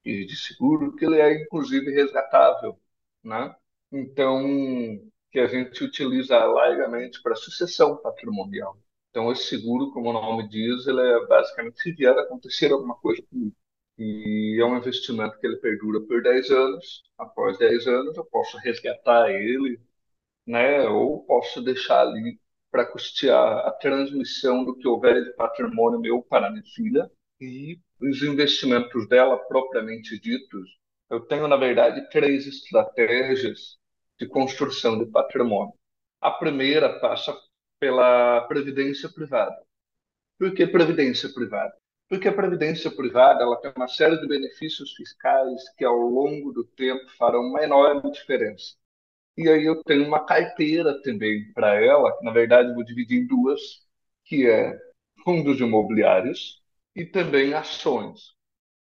de, 0.04 0.36
seguro 0.36 0.96
que 0.96 1.04
ele 1.06 1.20
é 1.20 1.42
inclusive 1.42 1.90
resgatável, 1.92 2.80
né? 3.24 3.54
Então, 3.92 4.44
que 5.32 5.38
a 5.40 5.46
gente 5.46 5.82
utiliza 5.84 6.38
largamente 6.44 7.22
para 7.22 7.34
sucessão 7.36 7.96
patrimonial. 7.98 8.78
Então, 9.10 9.30
esse 9.32 9.44
seguro, 9.48 9.92
como 9.92 10.10
o 10.10 10.12
nome 10.12 10.48
diz, 10.48 10.86
ele 10.86 11.00
é 11.00 11.26
basicamente 11.26 11.80
se 11.82 11.92
vier 11.92 12.16
acontecer 12.18 12.72
alguma 12.72 12.96
coisa 12.96 13.22
comigo. 13.30 13.56
E 14.00 14.58
é 14.60 14.64
um 14.64 14.78
investimento 14.78 15.38
que 15.38 15.46
ele 15.46 15.58
perdura 15.58 16.00
por 16.00 16.22
10 16.22 16.50
anos. 16.50 17.02
Após 17.18 17.58
10 17.58 17.86
anos, 17.86 18.16
eu 18.16 18.24
posso 18.24 18.56
resgatar 18.58 19.30
ele, 19.30 19.80
né? 20.46 20.82
Ou 20.88 21.24
posso 21.26 21.62
deixar 21.62 22.02
ali 22.02 22.40
para 22.70 22.86
custear 22.86 23.66
a 23.66 23.72
transmissão 23.72 24.64
do 24.64 24.76
que 24.76 24.88
houver 24.88 25.24
de 25.24 25.32
patrimônio 25.34 26.00
meu 26.00 26.22
para 26.22 26.50
minha 26.50 26.64
filha 26.74 27.10
e 27.40 27.78
os 28.00 28.22
investimentos 28.22 29.08
dela 29.08 29.38
propriamente 29.38 30.18
ditos. 30.20 30.70
Eu 31.10 31.20
tenho, 31.22 31.48
na 31.48 31.56
verdade, 31.56 32.08
três 32.10 32.46
estratégias 32.46 33.78
de 34.18 34.26
construção 34.28 34.98
de 34.98 35.10
patrimônio. 35.10 35.74
A 36.20 36.30
primeira 36.30 37.00
passa 37.00 37.36
pela 37.80 38.42
previdência 38.48 39.08
privada. 39.10 39.56
Por 40.38 40.54
que 40.54 40.66
previdência 40.66 41.28
privada? 41.32 41.79
Porque 42.10 42.28
a 42.28 42.34
previdência 42.34 42.90
privada 42.92 43.42
ela 43.44 43.56
tem 43.60 43.72
uma 43.76 43.88
série 43.88 44.20
de 44.20 44.28
benefícios 44.28 44.94
fiscais 44.94 45.62
que 45.78 45.84
ao 45.84 45.96
longo 45.98 46.52
do 46.52 46.64
tempo 46.64 47.10
farão 47.18 47.42
uma 47.42 47.62
enorme 47.64 48.12
diferença. 48.12 48.76
E 49.36 49.48
aí 49.48 49.64
eu 49.66 49.82
tenho 49.84 50.06
uma 50.06 50.24
carteira 50.26 51.00
também 51.02 51.52
para 51.54 51.74
ela, 51.76 52.16
que 52.18 52.24
na 52.24 52.32
verdade 52.32 52.74
vou 52.74 52.84
dividir 52.84 53.20
em 53.22 53.26
duas, 53.28 53.60
que 54.24 54.48
é 54.48 54.78
fundos 55.24 55.60
imobiliários 55.60 56.62
e 56.96 57.06
também 57.06 57.54
ações. 57.54 58.34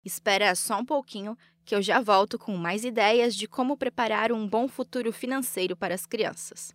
Espera 0.05 0.55
só 0.55 0.79
um 0.79 0.85
pouquinho 0.85 1.37
que 1.65 1.75
eu 1.75 1.81
já 1.81 2.01
volto 2.03 2.39
com 2.39 2.55
mais 2.57 2.85
ideias 2.85 3.35
de 3.35 3.49
como 3.49 3.77
preparar 3.79 4.31
um 4.33 4.47
bom 4.47 4.69
futuro 4.69 5.11
financeiro 5.13 5.75
para 5.77 5.95
as 5.95 6.05
crianças. 6.07 6.75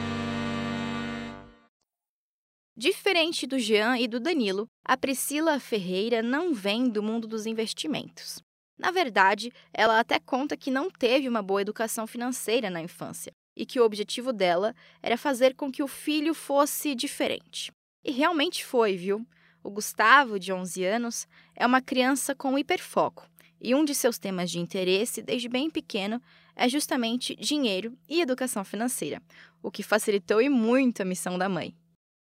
Diferente 2.81 3.45
do 3.45 3.59
Jean 3.59 3.99
e 3.99 4.07
do 4.07 4.19
Danilo, 4.19 4.65
a 4.83 4.97
Priscila 4.97 5.59
Ferreira 5.59 6.23
não 6.23 6.51
vem 6.51 6.89
do 6.89 7.03
mundo 7.03 7.27
dos 7.27 7.45
investimentos. 7.45 8.41
Na 8.75 8.89
verdade, 8.89 9.53
ela 9.71 9.99
até 9.99 10.17
conta 10.17 10.57
que 10.57 10.71
não 10.71 10.89
teve 10.89 11.29
uma 11.29 11.43
boa 11.43 11.61
educação 11.61 12.07
financeira 12.07 12.71
na 12.71 12.81
infância 12.81 13.31
e 13.55 13.67
que 13.67 13.79
o 13.79 13.85
objetivo 13.85 14.33
dela 14.33 14.73
era 14.99 15.15
fazer 15.15 15.53
com 15.53 15.71
que 15.71 15.83
o 15.83 15.87
filho 15.87 16.33
fosse 16.33 16.95
diferente. 16.95 17.71
E 18.03 18.11
realmente 18.11 18.65
foi, 18.65 18.97
viu? 18.97 19.23
O 19.63 19.69
Gustavo, 19.69 20.39
de 20.39 20.51
11 20.51 20.83
anos, 20.83 21.27
é 21.55 21.67
uma 21.67 21.83
criança 21.83 22.33
com 22.33 22.57
hiperfoco 22.57 23.29
e 23.61 23.75
um 23.75 23.85
de 23.85 23.93
seus 23.93 24.17
temas 24.17 24.49
de 24.49 24.57
interesse 24.57 25.21
desde 25.21 25.47
bem 25.47 25.69
pequeno 25.69 26.19
é 26.55 26.67
justamente 26.67 27.35
dinheiro 27.35 27.95
e 28.09 28.21
educação 28.21 28.65
financeira, 28.65 29.21
o 29.61 29.69
que 29.69 29.83
facilitou 29.83 30.41
e 30.41 30.49
muito 30.49 31.03
a 31.03 31.05
missão 31.05 31.37
da 31.37 31.47
mãe. 31.47 31.75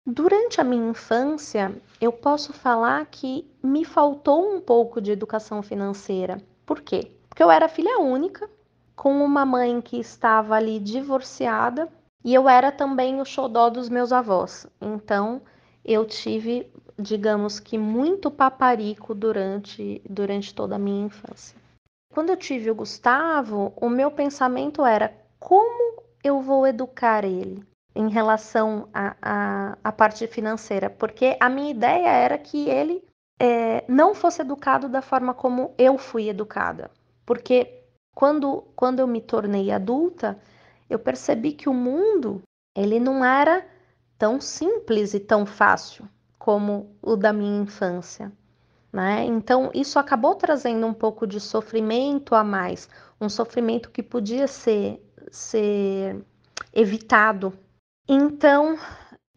Durante 0.06 0.60
a 0.60 0.64
minha 0.64 0.90
infância, 0.90 1.76
eu 2.02 2.12
posso 2.12 2.52
falar 2.52 3.06
que 3.06 3.50
me 3.62 3.86
faltou 3.86 4.56
um 4.56 4.60
pouco 4.60 5.00
de 5.00 5.12
educação 5.12 5.62
financeira. 5.62 6.42
Por 6.66 6.82
quê? 6.82 7.12
Porque 7.30 7.44
eu 7.44 7.52
era 7.52 7.70
filha 7.70 8.00
única, 8.00 8.50
com 8.96 9.24
uma 9.24 9.46
mãe 9.46 9.80
que 9.82 9.98
estava 9.98 10.56
ali 10.56 10.80
divorciada, 10.80 11.88
e 12.24 12.34
eu 12.34 12.50
era 12.50 12.72
também 12.72 13.22
o 13.22 13.26
xodó 13.26 13.70
dos 13.70 13.88
meus 13.88 14.12
avós. 14.12 14.68
Então, 14.82 15.42
eu 15.86 16.06
tive, 16.06 16.72
digamos 16.98 17.60
que, 17.60 17.78
muito 17.78 18.32
paparico 18.32 19.14
durante, 19.14 20.02
durante 20.10 20.54
toda 20.54 20.76
a 20.76 20.80
minha 20.80 21.06
infância. 21.06 21.58
Quando 22.14 22.32
eu 22.32 22.38
tive 22.38 22.72
o 22.72 22.76
Gustavo, 22.76 23.74
o 23.76 23.88
meu 23.88 24.12
pensamento 24.12 24.84
era 24.84 25.16
como 25.40 26.02
eu 26.24 26.42
vou 26.42 26.66
educar 26.66 27.24
ele? 27.24 27.64
Em 28.00 28.08
relação 28.08 28.88
à 28.94 29.92
parte 29.92 30.26
financeira, 30.26 30.90
porque 30.90 31.36
a 31.38 31.50
minha 31.50 31.70
ideia 31.70 32.08
era 32.08 32.38
que 32.38 32.70
ele 32.70 33.04
é, 33.38 33.84
não 33.90 34.16
fosse 34.16 34.42
educado 34.42 34.88
da 34.88 35.02
forma 35.02 35.34
como 35.34 35.74
eu 35.78 35.98
fui 35.98 36.30
educada. 36.30 36.90
Porque 37.26 37.84
quando, 38.16 38.64
quando 38.74 39.02
eu 39.02 39.08
me 39.08 39.20
tornei 39.20 39.70
adulta, 39.70 40.40
eu 40.90 40.98
percebi 40.98 41.52
que 41.52 41.68
o 41.68 41.74
mundo 41.74 42.42
ele 42.74 43.02
não 43.02 43.24
era 43.24 43.68
tão 44.18 44.40
simples 44.40 45.14
e 45.14 45.20
tão 45.20 45.46
fácil 45.46 46.08
como 46.38 46.96
o 47.02 47.18
da 47.18 47.34
minha 47.34 47.64
infância. 47.64 48.32
Né? 48.94 49.26
Então, 49.26 49.72
isso 49.74 50.00
acabou 50.00 50.36
trazendo 50.36 50.88
um 50.88 50.94
pouco 50.94 51.28
de 51.28 51.42
sofrimento 51.42 52.34
a 52.34 52.46
mais, 52.46 52.88
um 53.20 53.28
sofrimento 53.28 53.92
que 53.92 54.02
podia 54.02 54.48
ser, 54.48 55.06
ser 55.30 56.24
evitado 56.74 57.54
então, 58.10 58.78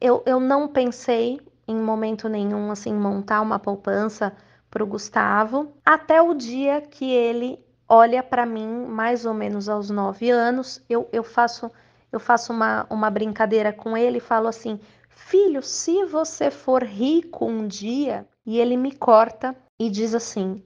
eu, 0.01 0.23
eu 0.27 0.41
não 0.41 0.67
pensei 0.67 1.41
em 1.69 1.77
momento 1.77 2.29
nenhum 2.29 2.71
assim 2.71 2.95
montar 2.95 3.41
uma 3.41 3.59
poupança 3.59 4.35
para 4.71 4.83
o 4.83 4.87
Gustavo, 4.87 5.75
até 5.85 6.21
o 6.23 6.35
dia 6.35 6.81
que 6.81 7.13
ele 7.13 7.63
olha 7.87 8.23
para 8.23 8.47
mim, 8.47 8.87
mais 8.87 9.27
ou 9.27 9.35
menos 9.35 9.69
aos 9.69 9.91
nove 9.91 10.31
anos, 10.31 10.83
eu, 10.89 11.09
eu 11.13 11.23
faço 11.23 11.71
eu 12.11 12.21
faço 12.21 12.53
uma, 12.53 12.87
uma 12.91 13.11
brincadeira 13.11 13.73
com 13.73 13.97
ele 13.97 14.19
e 14.19 14.21
falo 14.21 14.49
assim: 14.49 14.79
Filho, 15.09 15.63
se 15.63 16.05
você 16.05 16.51
for 16.51 16.83
rico 16.83 17.47
um 17.47 17.67
dia, 17.67 18.27
e 18.45 18.59
ele 18.59 18.77
me 18.77 18.93
corta 18.93 19.57
e 19.79 19.89
diz 19.89 20.15
assim: 20.15 20.63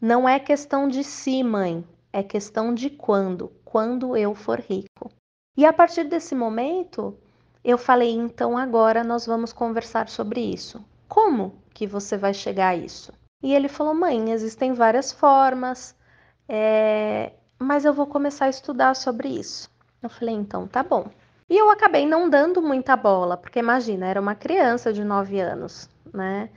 Não 0.00 0.28
é 0.28 0.38
questão 0.38 0.86
de 0.86 1.02
si, 1.02 1.42
mãe, 1.42 1.84
é 2.12 2.22
questão 2.22 2.72
de 2.74 2.90
quando, 2.90 3.52
quando 3.64 4.16
eu 4.16 4.34
for 4.34 4.60
rico. 4.60 5.10
E 5.56 5.64
a 5.64 5.72
partir 5.72 6.04
desse 6.04 6.34
momento, 6.34 7.16
eu 7.64 7.78
falei, 7.78 8.10
então 8.10 8.58
agora 8.58 9.02
nós 9.02 9.24
vamos 9.24 9.52
conversar 9.52 10.08
sobre 10.08 10.40
isso. 10.40 10.84
Como 11.08 11.62
que 11.72 11.86
você 11.86 12.16
vai 12.16 12.34
chegar 12.34 12.68
a 12.68 12.76
isso? 12.76 13.12
E 13.42 13.54
ele 13.54 13.68
falou, 13.68 13.94
mãe, 13.94 14.30
existem 14.30 14.72
várias 14.72 15.12
formas, 15.12 15.96
é... 16.48 17.32
mas 17.58 17.84
eu 17.84 17.94
vou 17.94 18.06
começar 18.06 18.46
a 18.46 18.50
estudar 18.50 18.94
sobre 18.94 19.28
isso. 19.28 19.70
Eu 20.02 20.10
falei, 20.10 20.34
então 20.34 20.66
tá 20.66 20.82
bom. 20.82 21.10
E 21.48 21.56
eu 21.56 21.70
acabei 21.70 22.06
não 22.06 22.28
dando 22.28 22.62
muita 22.62 22.96
bola, 22.96 23.36
porque 23.36 23.58
imagina, 23.58 24.06
era 24.06 24.20
uma 24.20 24.34
criança 24.34 24.92
de 24.92 25.04
9 25.04 25.40
anos, 25.40 25.88
né? 26.12 26.50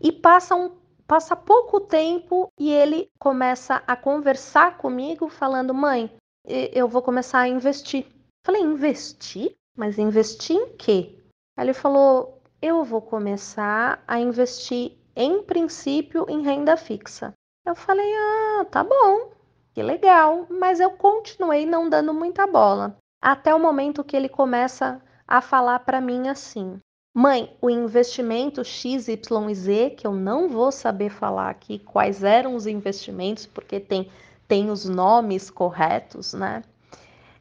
E 0.00 0.12
passa 0.12 0.54
um 0.54 0.70
passa 1.06 1.36
pouco 1.36 1.80
tempo 1.80 2.50
e 2.58 2.72
ele 2.72 3.10
começa 3.18 3.82
a 3.86 3.96
conversar 3.96 4.76
comigo 4.76 5.28
falando: 5.28 5.72
"Mãe, 5.72 6.10
eu 6.46 6.88
vou 6.88 7.02
começar 7.02 7.40
a 7.40 7.48
investir". 7.48 8.06
Falei: 8.44 8.62
"Investir? 8.62 9.56
Mas 9.76 9.98
investir 9.98 10.56
em 10.56 10.76
quê? 10.76 11.18
Aí 11.56 11.66
ele 11.66 11.74
falou: 11.74 12.40
eu 12.62 12.82
vou 12.84 13.02
começar 13.02 14.02
a 14.08 14.18
investir 14.18 14.92
em 15.14 15.42
princípio 15.42 16.24
em 16.28 16.42
renda 16.42 16.76
fixa. 16.76 17.34
Eu 17.66 17.74
falei: 17.74 18.10
ah, 18.14 18.64
tá 18.70 18.82
bom, 18.82 19.32
que 19.74 19.82
legal. 19.82 20.46
Mas 20.48 20.80
eu 20.80 20.90
continuei 20.92 21.66
não 21.66 21.88
dando 21.88 22.14
muita 22.14 22.46
bola. 22.46 22.96
Até 23.20 23.54
o 23.54 23.60
momento 23.60 24.04
que 24.04 24.16
ele 24.16 24.28
começa 24.28 25.02
a 25.26 25.40
falar 25.40 25.80
para 25.80 26.00
mim 26.00 26.28
assim: 26.28 26.78
Mãe, 27.16 27.56
o 27.60 27.70
investimento 27.70 28.64
XYZ, 28.64 29.94
que 29.96 30.04
eu 30.04 30.12
não 30.12 30.48
vou 30.48 30.72
saber 30.72 31.10
falar 31.10 31.48
aqui 31.48 31.78
quais 31.78 32.24
eram 32.24 32.56
os 32.56 32.66
investimentos, 32.66 33.46
porque 33.46 33.78
tem, 33.78 34.10
tem 34.48 34.68
os 34.68 34.84
nomes 34.84 35.48
corretos, 35.48 36.34
né? 36.34 36.64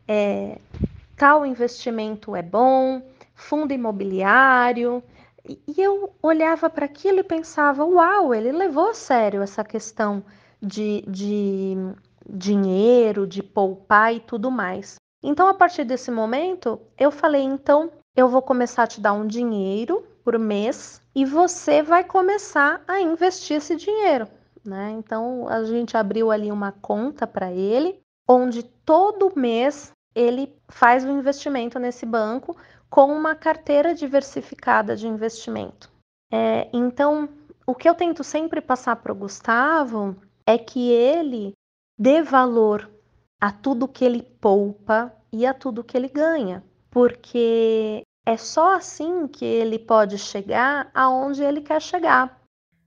É, 0.08 0.60
tal 1.24 1.46
investimento 1.46 2.36
é 2.36 2.42
bom, 2.42 3.01
fundo 3.34 3.72
imobiliário. 3.72 5.01
E 5.48 5.82
eu 5.82 6.13
olhava 6.22 6.70
para 6.70 6.84
aquilo 6.84 7.20
e 7.20 7.24
pensava: 7.24 7.86
uau, 7.86 8.36
ele 8.36 8.51
levou 8.51 8.89
a 8.89 8.94
sério 8.94 9.42
essa 9.42 9.63
questão 9.63 10.22
de, 10.62 11.01
de 11.08 11.77
dinheiro, 12.30 13.25
de 13.25 13.42
poupar 13.42 14.13
e 14.13 14.20
tudo 14.20 14.51
mais. 14.51 14.96
Então, 15.24 15.48
a 15.48 15.53
partir 15.53 15.86
desse 15.86 16.12
momento, 16.12 16.77
eu 16.98 17.10
falei: 17.10 17.44
então, 17.44 17.89
eu 18.18 18.27
vou 18.27 18.42
começar 18.42 18.84
a 18.84 18.88
te 18.88 19.00
dar 19.00 19.13
um 19.13 19.25
dinheiro 19.25 20.06
por 20.25 20.38
mês 20.38 21.01
e 21.15 21.24
você 21.24 21.82
vai 21.82 22.03
começar 22.03 22.82
a 22.86 23.00
investir 23.00 23.56
esse 23.56 23.77
dinheiro. 23.77 24.27
Né? 24.65 24.92
Então, 24.98 25.48
a 25.48 25.63
gente 25.63 25.96
abriu 25.96 26.32
ali 26.32 26.51
uma 26.51 26.74
conta 26.74 27.25
para 27.25 27.50
ele, 27.50 27.98
onde 28.27 28.62
todo 28.62 29.32
mês 29.38 29.94
ele 30.15 30.53
faz 30.70 31.03
o 31.03 31.10
investimento 31.10 31.79
nesse 31.79 32.05
banco 32.05 32.55
com 32.89 33.12
uma 33.12 33.36
carteira 33.36 33.93
diversificada 33.96 34.96
de 34.96 35.08
investimento. 35.08 35.91
É, 36.32 36.70
então, 36.74 37.29
o 37.65 37.74
que 37.74 37.88
eu 37.88 37.96
tento 37.96 38.24
sempre 38.24 38.62
passar 38.62 38.98
para 38.98 39.12
o 39.12 39.15
Gustavo 39.15 40.15
é 40.46 40.58
que 40.58 40.91
ele 40.91 41.53
dê 41.98 42.22
valor 42.22 42.89
a 43.39 43.51
tudo 43.51 43.88
que 43.88 44.05
ele 44.05 44.22
poupa 44.22 45.13
e 45.32 45.46
a 45.46 45.53
tudo 45.53 45.84
que 45.84 45.98
ele 45.98 46.08
ganha, 46.08 46.63
porque 46.89 48.03
é 48.25 48.38
só 48.38 48.75
assim 48.75 49.27
que 49.27 49.43
ele 49.43 49.77
pode 49.79 50.17
chegar 50.17 50.89
aonde 50.93 51.43
ele 51.43 51.62
quer 51.62 51.82
chegar. 51.82 52.41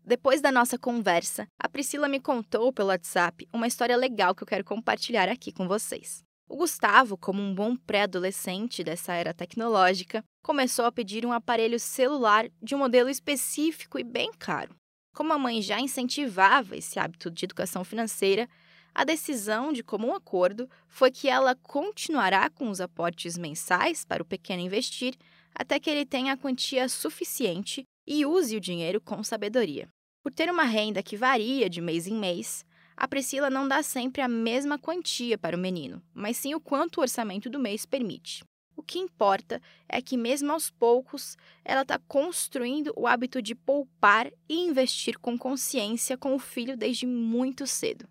Depois 0.04 0.40
da 0.40 0.52
nossa 0.52 0.78
conversa, 0.78 1.48
a 1.58 1.68
Priscila 1.68 2.08
me 2.08 2.20
contou 2.20 2.72
pelo 2.72 2.90
WhatsApp 2.90 3.48
uma 3.52 3.66
história 3.66 3.96
legal 3.96 4.34
que 4.34 4.42
eu 4.44 4.46
quero 4.46 4.64
compartilhar 4.64 5.28
aqui 5.28 5.50
com 5.52 5.66
vocês. 5.66 6.25
O 6.48 6.56
Gustavo, 6.56 7.16
como 7.16 7.42
um 7.42 7.54
bom 7.54 7.74
pré-adolescente 7.76 8.84
dessa 8.84 9.12
era 9.14 9.34
tecnológica, 9.34 10.22
começou 10.42 10.84
a 10.84 10.92
pedir 10.92 11.26
um 11.26 11.32
aparelho 11.32 11.78
celular 11.78 12.48
de 12.62 12.74
um 12.74 12.78
modelo 12.78 13.08
específico 13.08 13.98
e 13.98 14.04
bem 14.04 14.30
caro. 14.38 14.74
Como 15.12 15.32
a 15.32 15.38
mãe 15.38 15.60
já 15.60 15.80
incentivava 15.80 16.76
esse 16.76 16.98
hábito 16.98 17.30
de 17.30 17.44
educação 17.44 17.82
financeira, 17.82 18.48
a 18.94 19.02
decisão 19.02 19.72
de 19.72 19.82
comum 19.82 20.14
acordo 20.14 20.68
foi 20.88 21.10
que 21.10 21.28
ela 21.28 21.54
continuará 21.56 22.48
com 22.48 22.70
os 22.70 22.80
aportes 22.80 23.36
mensais 23.36 24.04
para 24.04 24.22
o 24.22 24.26
pequeno 24.26 24.62
investir 24.62 25.16
até 25.54 25.80
que 25.80 25.88
ele 25.88 26.04
tenha 26.04 26.34
a 26.34 26.36
quantia 26.36 26.88
suficiente 26.88 27.82
e 28.06 28.24
use 28.24 28.56
o 28.56 28.60
dinheiro 28.60 29.00
com 29.00 29.22
sabedoria. 29.22 29.88
Por 30.22 30.32
ter 30.32 30.50
uma 30.50 30.64
renda 30.64 31.02
que 31.02 31.16
varia 31.16 31.70
de 31.70 31.80
mês 31.80 32.06
em 32.06 32.14
mês, 32.14 32.64
a 32.96 33.06
Priscila 33.06 33.50
não 33.50 33.68
dá 33.68 33.82
sempre 33.82 34.22
a 34.22 34.28
mesma 34.28 34.78
quantia 34.78 35.36
para 35.36 35.56
o 35.56 35.60
menino, 35.60 36.00
mas 36.14 36.38
sim 36.38 36.54
o 36.54 36.60
quanto 36.60 36.98
o 36.98 37.00
orçamento 37.02 37.50
do 37.50 37.58
mês 37.58 37.84
permite. 37.84 38.42
O 38.74 38.82
que 38.82 38.98
importa 38.98 39.60
é 39.88 40.02
que, 40.02 40.16
mesmo 40.16 40.52
aos 40.52 40.70
poucos, 40.70 41.36
ela 41.64 41.82
está 41.82 41.98
construindo 41.98 42.92
o 42.94 43.06
hábito 43.06 43.40
de 43.42 43.54
poupar 43.54 44.30
e 44.48 44.66
investir 44.66 45.18
com 45.18 45.36
consciência 45.36 46.16
com 46.16 46.34
o 46.34 46.38
filho 46.38 46.76
desde 46.76 47.06
muito 47.06 47.66
cedo. 47.66 48.06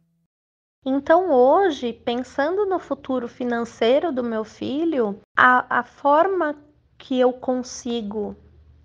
Então, 0.84 1.32
hoje, 1.32 1.94
pensando 1.94 2.66
no 2.66 2.80
futuro 2.80 3.28
financeiro 3.28 4.12
do 4.12 4.24
meu 4.24 4.44
filho, 4.44 5.20
a, 5.36 5.80
a 5.80 5.84
forma 5.84 6.56
que 6.98 7.20
eu 7.20 7.34
consigo 7.34 8.36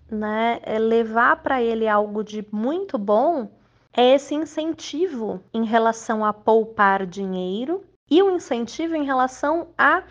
né, 0.09 0.59
levar 0.79 1.41
para 1.41 1.61
ele 1.61 1.87
algo 1.87 2.23
de 2.23 2.45
muito 2.51 2.97
bom 2.97 3.49
é 3.93 4.15
esse 4.15 4.33
incentivo 4.33 5.41
em 5.53 5.65
relação 5.65 6.23
a 6.23 6.33
poupar 6.33 7.05
dinheiro 7.05 7.83
e 8.09 8.21
o 8.21 8.31
incentivo 8.31 8.95
em 8.95 9.03
relação 9.03 9.69
a 9.77 10.03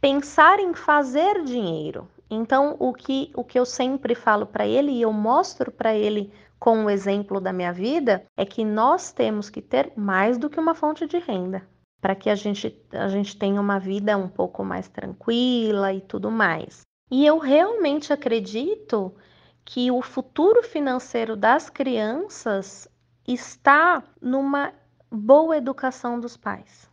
pensar 0.00 0.58
em 0.58 0.74
fazer 0.74 1.42
dinheiro. 1.44 2.08
Então, 2.30 2.76
o 2.78 2.92
que, 2.92 3.30
o 3.34 3.44
que 3.44 3.58
eu 3.58 3.64
sempre 3.64 4.14
falo 4.14 4.46
para 4.46 4.66
ele 4.66 4.92
e 4.92 5.02
eu 5.02 5.12
mostro 5.12 5.70
para 5.70 5.94
ele 5.94 6.32
com 6.58 6.84
o 6.84 6.90
exemplo 6.90 7.40
da 7.40 7.52
minha 7.52 7.72
vida 7.72 8.24
é 8.36 8.44
que 8.44 8.64
nós 8.64 9.12
temos 9.12 9.50
que 9.50 9.60
ter 9.60 9.92
mais 9.96 10.38
do 10.38 10.48
que 10.48 10.58
uma 10.58 10.74
fonte 10.74 11.06
de 11.06 11.18
renda 11.18 11.66
para 12.04 12.14
que 12.14 12.28
a 12.28 12.34
gente, 12.34 12.78
a 12.92 13.08
gente 13.08 13.34
tenha 13.34 13.58
uma 13.58 13.78
vida 13.78 14.14
um 14.14 14.28
pouco 14.28 14.62
mais 14.62 14.88
tranquila 14.88 15.90
e 15.90 16.02
tudo 16.02 16.30
mais. 16.30 16.82
E 17.10 17.24
eu 17.24 17.38
realmente 17.38 18.12
acredito 18.12 19.14
que 19.64 19.90
o 19.90 20.02
futuro 20.02 20.62
financeiro 20.62 21.34
das 21.34 21.70
crianças 21.70 22.86
está 23.32 24.02
numa 24.20 24.72
boa 25.10 25.56
educação 25.56 26.18
dos 26.18 26.36
pais, 26.36 26.90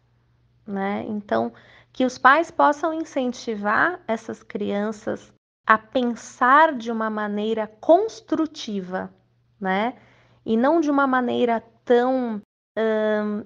né? 0.65 1.03
Então, 1.07 1.51
que 1.91 2.05
os 2.05 2.17
pais 2.17 2.49
possam 2.49 2.93
incentivar 2.93 3.99
essas 4.07 4.43
crianças 4.43 5.33
a 5.67 5.77
pensar 5.77 6.73
de 6.73 6.91
uma 6.91 7.09
maneira 7.09 7.67
construtiva, 7.67 9.13
né? 9.59 9.95
E 10.45 10.55
não 10.55 10.79
de 10.79 10.89
uma 10.89 11.05
maneira 11.05 11.61
tão 11.83 12.41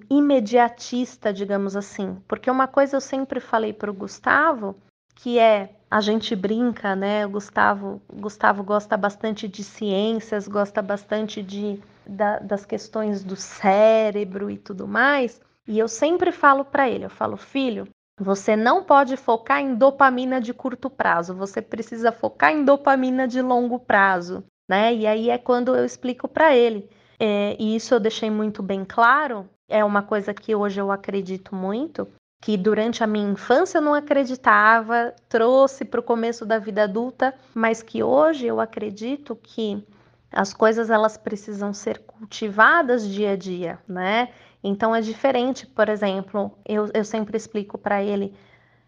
imediatista, 0.08 1.32
digamos 1.32 1.74
assim. 1.76 2.16
Porque 2.28 2.50
uma 2.50 2.68
coisa 2.68 2.96
eu 2.96 3.00
sempre 3.00 3.40
falei 3.40 3.72
para 3.72 3.90
o 3.90 3.94
Gustavo, 3.94 4.76
que 5.16 5.38
é 5.38 5.74
a 5.90 6.00
gente 6.00 6.36
brinca, 6.36 6.94
né? 6.94 7.26
O 7.26 7.30
Gustavo, 7.30 8.00
Gustavo 8.12 8.62
gosta 8.62 8.96
bastante 8.96 9.48
de 9.48 9.64
ciências, 9.64 10.46
gosta 10.46 10.80
bastante 10.80 11.42
de 11.42 11.80
da, 12.06 12.38
das 12.38 12.64
questões 12.64 13.22
do 13.22 13.36
cérebro 13.36 14.50
e 14.50 14.58
tudo 14.58 14.86
mais. 14.86 15.40
E 15.66 15.78
eu 15.78 15.88
sempre 15.88 16.30
falo 16.32 16.64
para 16.64 16.88
ele, 16.88 17.04
eu 17.04 17.10
falo, 17.10 17.36
filho, 17.36 17.88
você 18.18 18.56
não 18.56 18.82
pode 18.84 19.16
focar 19.16 19.60
em 19.60 19.74
dopamina 19.74 20.40
de 20.40 20.54
curto 20.54 20.88
prazo, 20.88 21.34
você 21.34 21.60
precisa 21.60 22.10
focar 22.10 22.52
em 22.52 22.64
dopamina 22.64 23.28
de 23.28 23.42
longo 23.42 23.78
prazo, 23.78 24.44
né? 24.68 24.94
E 24.94 25.06
aí 25.06 25.28
é 25.28 25.36
quando 25.36 25.74
eu 25.74 25.84
explico 25.84 26.26
para 26.26 26.54
ele. 26.54 26.88
É, 27.18 27.56
e 27.58 27.76
isso 27.76 27.94
eu 27.94 28.00
deixei 28.00 28.30
muito 28.30 28.62
bem 28.62 28.84
claro, 28.84 29.48
é 29.68 29.84
uma 29.84 30.02
coisa 30.02 30.32
que 30.32 30.54
hoje 30.54 30.80
eu 30.80 30.90
acredito 30.90 31.54
muito, 31.54 32.08
que 32.42 32.56
durante 32.56 33.02
a 33.02 33.06
minha 33.06 33.30
infância 33.30 33.78
eu 33.78 33.82
não 33.82 33.94
acreditava, 33.94 35.14
trouxe 35.28 35.84
para 35.84 36.00
o 36.00 36.02
começo 36.02 36.44
da 36.44 36.58
vida 36.58 36.84
adulta, 36.84 37.34
mas 37.54 37.82
que 37.82 38.02
hoje 38.02 38.46
eu 38.46 38.60
acredito 38.60 39.34
que 39.34 39.82
as 40.36 40.52
coisas 40.52 40.90
elas 40.90 41.16
precisam 41.16 41.72
ser 41.72 42.00
cultivadas 42.00 43.08
dia 43.08 43.32
a 43.32 43.36
dia, 43.36 43.78
né? 43.88 44.28
Então 44.62 44.94
é 44.94 45.00
diferente, 45.00 45.66
por 45.66 45.88
exemplo, 45.88 46.56
eu, 46.64 46.88
eu 46.92 47.04
sempre 47.04 47.36
explico 47.36 47.78
para 47.78 48.02
ele 48.02 48.36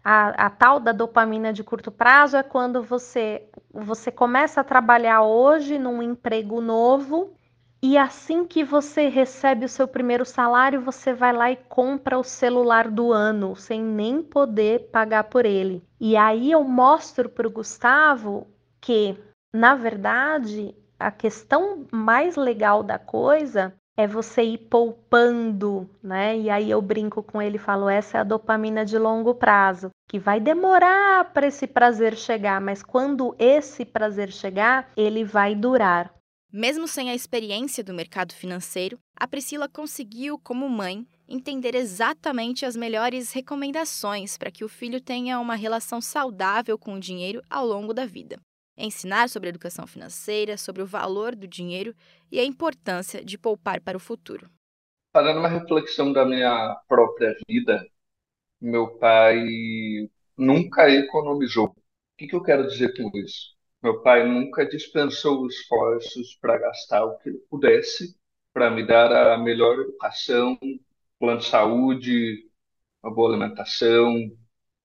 a, 0.03 0.45
a, 0.45 0.49
tal 0.49 0.79
da 0.79 0.91
dopamina 0.91 1.51
de 1.51 1.63
curto 1.63 1.91
prazo 1.91 2.37
é 2.37 2.43
quando 2.43 2.81
você 2.81 3.49
você 3.73 4.11
começa 4.11 4.61
a 4.61 4.63
trabalhar 4.63 5.23
hoje 5.23 5.77
num 5.77 6.01
emprego 6.01 6.61
novo 6.61 7.33
e 7.81 7.97
assim 7.97 8.45
que 8.45 8.63
você 8.63 9.07
recebe 9.07 9.65
o 9.65 9.69
seu 9.69 9.87
primeiro 9.87 10.25
salário, 10.25 10.81
você 10.81 11.13
vai 11.13 11.31
lá 11.31 11.49
e 11.49 11.55
compra 11.55 12.19
o 12.19 12.23
celular 12.23 12.89
do 12.89 13.13
ano, 13.13 13.55
sem 13.55 13.81
nem 13.81 14.21
poder 14.21 14.89
pagar 14.91 15.25
por 15.25 15.45
ele. 15.45 15.81
E 15.99 16.17
aí 16.17 16.51
eu 16.51 16.63
mostro 16.63 17.29
para 17.29 17.47
o 17.47 17.51
Gustavo 17.51 18.47
que, 18.81 19.17
na 19.53 19.75
verdade, 19.75 20.75
a 20.99 21.09
questão 21.09 21.87
mais 21.91 22.35
legal 22.35 22.83
da 22.83 22.99
coisa 22.99 23.73
é 23.97 24.07
você 24.07 24.43
ir 24.43 24.57
poupando, 24.57 25.89
né? 26.01 26.37
E 26.37 26.49
aí 26.49 26.69
eu 26.69 26.81
brinco 26.81 27.23
com 27.23 27.41
ele 27.41 27.55
e 27.55 27.59
falo: 27.59 27.89
essa 27.89 28.17
é 28.17 28.21
a 28.21 28.23
dopamina 28.23 28.85
de 28.85 28.97
longo 28.97 29.33
prazo, 29.33 29.89
que 30.07 30.19
vai 30.19 30.39
demorar 30.39 31.33
para 31.33 31.47
esse 31.47 31.67
prazer 31.67 32.15
chegar, 32.15 32.61
mas 32.61 32.83
quando 32.83 33.35
esse 33.37 33.85
prazer 33.85 34.31
chegar, 34.31 34.89
ele 34.95 35.23
vai 35.23 35.55
durar. 35.55 36.13
Mesmo 36.51 36.87
sem 36.87 37.11
a 37.11 37.15
experiência 37.15 37.83
do 37.83 37.93
mercado 37.93 38.33
financeiro, 38.33 38.97
a 39.15 39.27
Priscila 39.27 39.69
conseguiu, 39.69 40.39
como 40.39 40.67
mãe, 40.67 41.05
entender 41.27 41.75
exatamente 41.75 42.65
as 42.65 42.75
melhores 42.75 43.31
recomendações 43.31 44.35
para 44.35 44.49
que 44.49 44.63
o 44.63 44.69
filho 44.69 44.99
tenha 44.99 45.39
uma 45.39 45.53
relação 45.53 46.01
saudável 46.01 46.75
com 46.75 46.95
o 46.95 46.99
dinheiro 46.99 47.43
ao 47.49 47.67
longo 47.67 47.93
da 47.93 48.05
vida. 48.05 48.39
Ensinar 48.79 49.29
sobre 49.29 49.49
educação 49.49 49.85
financeira, 49.85 50.57
sobre 50.57 50.81
o 50.81 50.85
valor 50.85 51.35
do 51.35 51.47
dinheiro 51.47 51.93
e 52.31 52.39
a 52.39 52.45
importância 52.45 53.23
de 53.23 53.37
poupar 53.37 53.81
para 53.81 53.97
o 53.97 53.99
futuro. 53.99 54.49
Fazendo 55.11 55.39
uma 55.39 55.49
reflexão 55.49 56.13
da 56.13 56.25
minha 56.25 56.75
própria 56.87 57.35
vida, 57.47 57.85
meu 58.61 58.97
pai 58.97 59.45
nunca 60.37 60.89
economizou. 60.89 61.65
O 61.67 61.75
que, 62.17 62.27
que 62.27 62.35
eu 62.35 62.41
quero 62.41 62.67
dizer 62.67 62.95
com 62.95 63.11
isso? 63.17 63.53
Meu 63.83 64.01
pai 64.01 64.25
nunca 64.25 64.65
dispensou 64.65 65.45
esforços 65.47 66.37
para 66.39 66.57
gastar 66.57 67.03
o 67.05 67.17
que 67.17 67.29
ele 67.29 67.39
pudesse 67.49 68.17
para 68.53 68.69
me 68.69 68.85
dar 68.85 69.11
a 69.33 69.37
melhor 69.37 69.79
educação, 69.79 70.57
plano 71.19 71.39
de 71.39 71.45
saúde, 71.45 72.49
uma 73.03 73.13
boa 73.13 73.29
alimentação. 73.29 74.15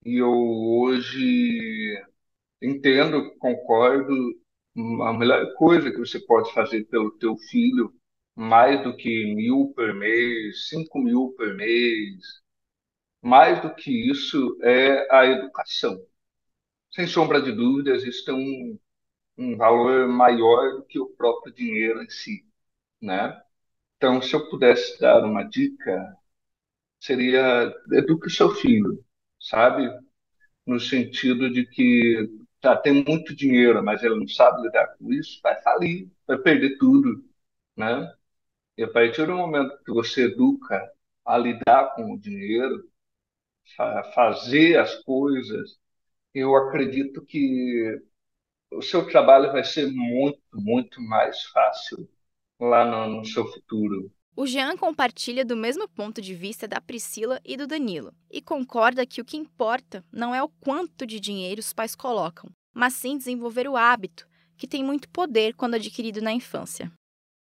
E 0.04 0.18
eu 0.18 0.30
hoje 0.32 2.00
entendo, 2.64 3.34
concordo, 3.38 4.14
a 5.06 5.12
melhor 5.12 5.54
coisa 5.54 5.90
que 5.90 5.98
você 5.98 6.18
pode 6.20 6.52
fazer 6.52 6.84
pelo 6.86 7.12
teu 7.18 7.36
filho, 7.36 7.92
mais 8.34 8.82
do 8.82 8.96
que 8.96 9.34
mil 9.34 9.72
por 9.76 9.94
mês, 9.94 10.68
cinco 10.68 10.98
mil 11.00 11.34
por 11.36 11.54
mês, 11.54 12.20
mais 13.22 13.60
do 13.62 13.74
que 13.74 13.90
isso 14.10 14.58
é 14.62 15.08
a 15.14 15.26
educação. 15.26 15.98
Sem 16.90 17.06
sombra 17.06 17.42
de 17.42 17.52
dúvidas, 17.52 18.04
isso 18.04 18.24
tem 18.24 18.34
um, 18.34 18.78
um 19.38 19.56
valor 19.56 20.08
maior 20.08 20.76
do 20.78 20.84
que 20.84 20.98
o 21.00 21.08
próprio 21.16 21.54
dinheiro 21.54 22.02
em 22.02 22.10
si, 22.10 22.46
né? 23.02 23.40
Então, 23.98 24.22
se 24.22 24.34
eu 24.34 24.48
pudesse 24.50 25.00
dar 25.00 25.24
uma 25.24 25.44
dica, 25.44 26.16
seria 27.00 27.72
eduque 27.92 28.30
seu 28.30 28.50
filho, 28.50 29.04
sabe? 29.40 29.88
No 30.66 30.80
sentido 30.80 31.50
de 31.52 31.66
que 31.66 32.28
já 32.64 32.76
tem 32.76 33.04
muito 33.04 33.34
dinheiro, 33.36 33.84
mas 33.84 34.02
ele 34.02 34.16
não 34.18 34.28
sabe 34.28 34.62
lidar 34.62 34.88
com 34.98 35.12
isso, 35.12 35.40
vai 35.42 35.60
falir, 35.62 36.10
vai 36.26 36.38
perder 36.38 36.78
tudo, 36.78 37.24
né? 37.76 38.12
E 38.78 38.84
a 38.84 38.88
partir 38.92 39.26
do 39.26 39.34
momento 39.36 39.78
que 39.84 39.92
você 39.92 40.24
educa 40.26 40.90
a 41.26 41.38
lidar 41.38 41.94
com 41.96 42.14
o 42.14 42.18
dinheiro, 42.20 42.84
fazer 44.14 44.78
as 44.78 44.94
coisas, 45.04 45.78
eu 46.34 46.56
acredito 46.56 47.24
que 47.26 48.00
o 48.72 48.82
seu 48.82 49.06
trabalho 49.08 49.52
vai 49.52 49.64
ser 49.64 49.88
muito, 49.92 50.40
muito 50.54 51.00
mais 51.02 51.42
fácil 51.46 52.08
lá 52.60 52.84
no, 52.84 53.18
no 53.20 53.24
seu 53.26 53.46
futuro. 53.48 54.12
O 54.36 54.46
Jean 54.46 54.76
compartilha 54.76 55.44
do 55.44 55.56
mesmo 55.56 55.88
ponto 55.88 56.20
de 56.20 56.34
vista 56.34 56.66
da 56.66 56.80
Priscila 56.80 57.40
e 57.44 57.56
do 57.56 57.68
Danilo 57.68 58.12
e 58.28 58.42
concorda 58.42 59.06
que 59.06 59.20
o 59.20 59.24
que 59.24 59.36
importa 59.36 60.04
não 60.12 60.34
é 60.34 60.42
o 60.42 60.48
quanto 60.48 61.06
de 61.06 61.20
dinheiro 61.20 61.60
os 61.60 61.72
pais 61.72 61.94
colocam, 61.94 62.50
mas 62.74 62.94
sim 62.94 63.16
desenvolver 63.16 63.68
o 63.68 63.76
hábito, 63.76 64.26
que 64.56 64.66
tem 64.66 64.82
muito 64.82 65.08
poder 65.08 65.54
quando 65.54 65.74
adquirido 65.74 66.20
na 66.20 66.32
infância. 66.32 66.90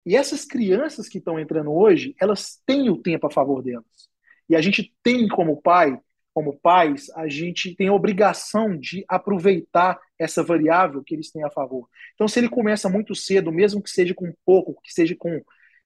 E 0.04 0.16
essas 0.16 0.44
crianças 0.44 1.08
que 1.08 1.18
estão 1.18 1.38
entrando 1.38 1.72
hoje, 1.72 2.14
elas 2.20 2.60
têm 2.66 2.90
o 2.90 3.00
tempo 3.00 3.28
a 3.28 3.30
favor 3.30 3.62
delas. 3.62 4.08
E 4.48 4.56
a 4.56 4.60
gente 4.60 4.92
tem 5.00 5.28
como 5.28 5.62
pai, 5.62 5.96
como 6.34 6.58
pais, 6.58 7.08
a 7.10 7.28
gente 7.28 7.74
tem 7.76 7.87
a 7.87 7.94
obrigação 7.94 8.76
de 8.76 9.04
aproveitar 9.08 9.98
essa 10.18 10.42
variável 10.42 11.02
que 11.04 11.14
eles 11.14 11.30
têm 11.30 11.44
a 11.44 11.50
favor. 11.50 11.88
Então, 12.14 12.26
se 12.26 12.40
ele 12.40 12.48
começa 12.48 12.88
muito 12.88 13.14
cedo, 13.14 13.52
mesmo 13.52 13.80
que 13.80 13.88
seja 13.88 14.12
com 14.12 14.34
pouco, 14.44 14.80
que 14.82 14.92
seja 14.92 15.14
com. 15.16 15.40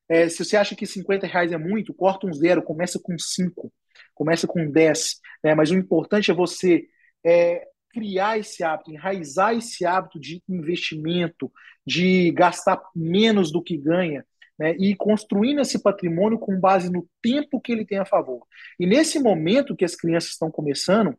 É, 0.08 0.28
se 0.28 0.44
você 0.44 0.56
acha 0.56 0.74
que 0.74 0.86
50 0.86 1.26
reais 1.26 1.52
é 1.52 1.58
muito, 1.58 1.92
corta 1.92 2.26
um 2.26 2.32
zero, 2.32 2.62
começa 2.62 2.98
com 3.02 3.18
5, 3.18 3.72
começa 4.14 4.46
com 4.46 4.70
10. 4.70 5.16
Né? 5.44 5.54
Mas 5.54 5.70
o 5.70 5.76
importante 5.76 6.30
é 6.30 6.34
você 6.34 6.86
é, 7.24 7.66
criar 7.92 8.38
esse 8.38 8.62
hábito, 8.62 8.90
enraizar 8.90 9.54
esse 9.54 9.84
hábito 9.84 10.18
de 10.20 10.42
investimento, 10.48 11.50
de 11.86 12.30
gastar 12.32 12.80
menos 12.94 13.50
do 13.50 13.62
que 13.62 13.76
ganha, 13.76 14.24
né, 14.58 14.74
e 14.78 14.94
construindo 14.94 15.60
esse 15.60 15.80
patrimônio 15.80 16.38
com 16.38 16.58
base 16.58 16.90
no 16.90 17.08
tempo 17.22 17.60
que 17.60 17.72
ele 17.72 17.86
tem 17.86 17.98
a 17.98 18.04
favor. 18.04 18.44
E 18.78 18.86
nesse 18.86 19.18
momento 19.18 19.76
que 19.76 19.84
as 19.84 19.94
crianças 19.94 20.30
estão 20.30 20.50
começando, 20.50 21.16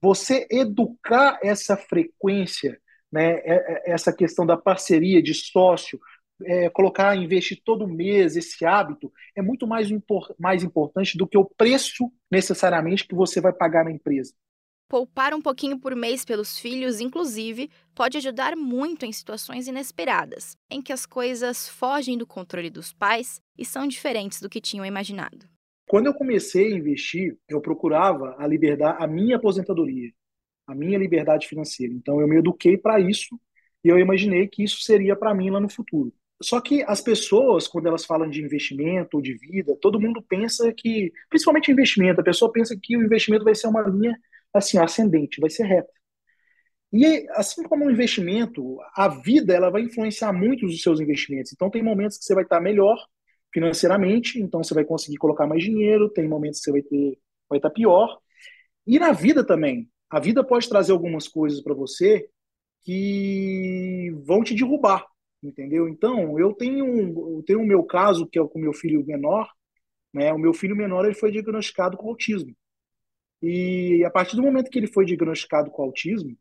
você 0.00 0.46
educar 0.50 1.38
essa 1.42 1.76
frequência, 1.76 2.78
né, 3.10 3.36
é, 3.36 3.54
é, 3.54 3.92
essa 3.92 4.12
questão 4.12 4.44
da 4.44 4.56
parceria 4.56 5.22
de 5.22 5.32
sócio, 5.32 5.98
é, 6.42 6.68
colocar, 6.70 7.16
investir 7.16 7.60
todo 7.64 7.86
mês 7.86 8.36
esse 8.36 8.64
hábito, 8.64 9.12
é 9.36 9.42
muito 9.42 9.66
mais, 9.66 9.90
impor, 9.90 10.34
mais 10.38 10.62
importante 10.62 11.16
do 11.16 11.26
que 11.26 11.38
o 11.38 11.44
preço 11.44 12.10
necessariamente 12.30 13.06
que 13.06 13.14
você 13.14 13.40
vai 13.40 13.52
pagar 13.52 13.84
na 13.84 13.92
empresa. 13.92 14.32
Poupar 14.88 15.32
um 15.32 15.40
pouquinho 15.40 15.78
por 15.78 15.96
mês 15.96 16.24
pelos 16.24 16.58
filhos, 16.58 17.00
inclusive, 17.00 17.70
pode 17.94 18.18
ajudar 18.18 18.54
muito 18.54 19.06
em 19.06 19.12
situações 19.12 19.66
inesperadas, 19.66 20.56
em 20.70 20.82
que 20.82 20.92
as 20.92 21.06
coisas 21.06 21.68
fogem 21.68 22.18
do 22.18 22.26
controle 22.26 22.68
dos 22.68 22.92
pais 22.92 23.40
e 23.58 23.64
são 23.64 23.86
diferentes 23.86 24.40
do 24.40 24.48
que 24.48 24.60
tinham 24.60 24.84
imaginado. 24.84 25.46
Quando 25.86 26.06
eu 26.06 26.14
comecei 26.14 26.72
a 26.72 26.76
investir, 26.76 27.36
eu 27.48 27.60
procurava 27.60 28.34
a 28.38 28.46
liberdade, 28.46 29.02
a 29.02 29.06
minha 29.06 29.36
aposentadoria, 29.36 30.10
a 30.66 30.74
minha 30.74 30.98
liberdade 30.98 31.46
financeira. 31.46 31.92
Então 31.92 32.20
eu 32.20 32.28
me 32.28 32.36
eduquei 32.36 32.76
para 32.76 33.00
isso 33.00 33.38
e 33.82 33.88
eu 33.88 33.98
imaginei 33.98 34.48
que 34.48 34.62
isso 34.62 34.80
seria 34.82 35.14
para 35.14 35.34
mim 35.34 35.50
lá 35.50 35.60
no 35.60 35.68
futuro. 35.68 36.12
Só 36.42 36.60
que 36.60 36.82
as 36.82 37.00
pessoas, 37.00 37.66
quando 37.68 37.86
elas 37.86 38.04
falam 38.04 38.28
de 38.28 38.42
investimento 38.42 39.16
ou 39.16 39.22
de 39.22 39.34
vida, 39.34 39.76
todo 39.80 40.00
mundo 40.00 40.22
pensa 40.22 40.72
que, 40.76 41.12
principalmente 41.30 41.70
investimento, 41.70 42.20
a 42.20 42.24
pessoa 42.24 42.52
pensa 42.52 42.76
que 42.80 42.96
o 42.96 43.02
investimento 43.02 43.44
vai 43.44 43.54
ser 43.54 43.68
uma 43.68 43.82
linha 43.82 44.16
assim, 44.52 44.78
ascendente, 44.78 45.40
vai 45.40 45.50
ser 45.50 45.64
reta. 45.64 45.90
E 46.92 47.26
assim 47.30 47.64
como 47.64 47.86
o 47.86 47.90
investimento, 47.90 48.78
a 48.94 49.08
vida 49.08 49.52
ela 49.52 49.70
vai 49.70 49.82
influenciar 49.82 50.32
muito 50.32 50.64
os 50.66 50.80
seus 50.80 51.00
investimentos. 51.00 51.52
Então 51.52 51.70
tem 51.70 51.82
momentos 51.82 52.18
que 52.18 52.24
você 52.24 52.34
vai 52.34 52.44
estar 52.44 52.60
melhor 52.60 52.96
financeiramente, 53.52 54.40
então 54.40 54.62
você 54.62 54.74
vai 54.74 54.84
conseguir 54.84 55.16
colocar 55.16 55.46
mais 55.46 55.62
dinheiro, 55.62 56.08
tem 56.10 56.28
momentos 56.28 56.60
que 56.60 56.64
você 56.66 56.72
vai 56.72 56.82
ter 56.82 57.18
vai 57.48 57.58
estar 57.58 57.70
pior. 57.70 58.18
E 58.86 58.98
na 58.98 59.12
vida 59.12 59.44
também, 59.44 59.88
a 60.10 60.20
vida 60.20 60.44
pode 60.44 60.68
trazer 60.68 60.92
algumas 60.92 61.28
coisas 61.28 61.60
para 61.60 61.74
você 61.74 62.28
que 62.82 64.12
vão 64.24 64.42
te 64.44 64.54
derrubar, 64.54 65.04
entendeu? 65.44 65.88
Então, 65.88 66.38
eu 66.38 66.52
tenho 66.54 66.86
eu 67.36 67.42
tenho 67.44 67.60
o 67.60 67.66
meu 67.66 67.84
caso 67.84 68.26
que 68.26 68.38
é 68.38 68.42
com 68.46 68.58
o 68.58 68.62
meu 68.62 68.72
filho 68.72 69.04
menor, 69.06 69.48
né? 70.12 70.32
O 70.32 70.38
meu 70.38 70.54
filho 70.54 70.76
menor 70.76 71.04
ele 71.04 71.14
foi 71.14 71.30
diagnosticado 71.30 71.96
com 71.96 72.08
autismo. 72.08 72.54
E 73.42 74.04
a 74.04 74.10
partir 74.10 74.36
do 74.36 74.42
momento 74.42 74.70
que 74.70 74.78
ele 74.78 74.86
foi 74.86 75.04
diagnosticado 75.04 75.70
com 75.70 75.82
autismo, 75.82 76.36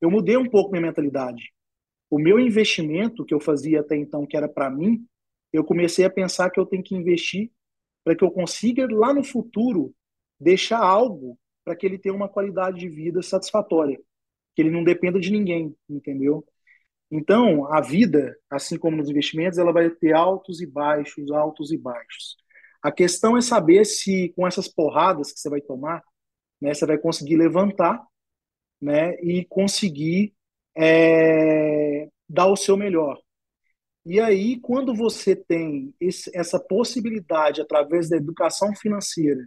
eu 0.00 0.10
mudei 0.10 0.36
um 0.36 0.48
pouco 0.48 0.70
minha 0.70 0.82
mentalidade. 0.82 1.52
O 2.10 2.18
meu 2.18 2.38
investimento 2.38 3.24
que 3.24 3.34
eu 3.34 3.40
fazia 3.40 3.80
até 3.80 3.96
então, 3.96 4.26
que 4.26 4.36
era 4.36 4.48
para 4.48 4.70
mim, 4.70 5.06
eu 5.52 5.64
comecei 5.64 6.04
a 6.04 6.10
pensar 6.10 6.50
que 6.50 6.60
eu 6.60 6.66
tenho 6.66 6.82
que 6.82 6.94
investir 6.94 7.50
para 8.04 8.14
que 8.16 8.24
eu 8.24 8.30
consiga 8.30 8.86
lá 8.90 9.12
no 9.12 9.24
futuro 9.24 9.94
deixar 10.38 10.78
algo 10.78 11.38
para 11.64 11.74
que 11.74 11.84
ele 11.86 11.98
tenha 11.98 12.14
uma 12.14 12.28
qualidade 12.28 12.78
de 12.78 12.88
vida 12.88 13.22
satisfatória, 13.22 14.00
que 14.54 14.62
ele 14.62 14.70
não 14.70 14.84
dependa 14.84 15.18
de 15.18 15.30
ninguém, 15.30 15.74
entendeu? 15.88 16.46
Então, 17.10 17.72
a 17.72 17.80
vida, 17.80 18.36
assim 18.50 18.78
como 18.78 18.96
nos 18.96 19.08
investimentos, 19.08 19.58
ela 19.58 19.72
vai 19.72 19.88
ter 19.90 20.12
altos 20.12 20.60
e 20.60 20.66
baixos, 20.66 21.30
altos 21.30 21.70
e 21.70 21.78
baixos. 21.78 22.36
A 22.82 22.90
questão 22.90 23.36
é 23.36 23.40
saber 23.40 23.84
se 23.84 24.32
com 24.36 24.46
essas 24.46 24.68
porradas 24.68 25.32
que 25.32 25.40
você 25.40 25.48
vai 25.48 25.60
tomar, 25.60 26.02
né, 26.60 26.74
você 26.74 26.86
vai 26.86 26.98
conseguir 26.98 27.36
levantar, 27.36 28.02
né, 28.80 29.14
e 29.22 29.44
conseguir 29.44 30.34
é, 30.76 32.08
dar 32.28 32.46
o 32.46 32.56
seu 32.56 32.76
melhor. 32.76 33.18
E 34.04 34.20
aí, 34.20 34.60
quando 34.60 34.94
você 34.94 35.34
tem 35.34 35.92
esse, 36.00 36.30
essa 36.32 36.60
possibilidade, 36.60 37.60
através 37.60 38.08
da 38.08 38.16
educação 38.16 38.74
financeira, 38.74 39.44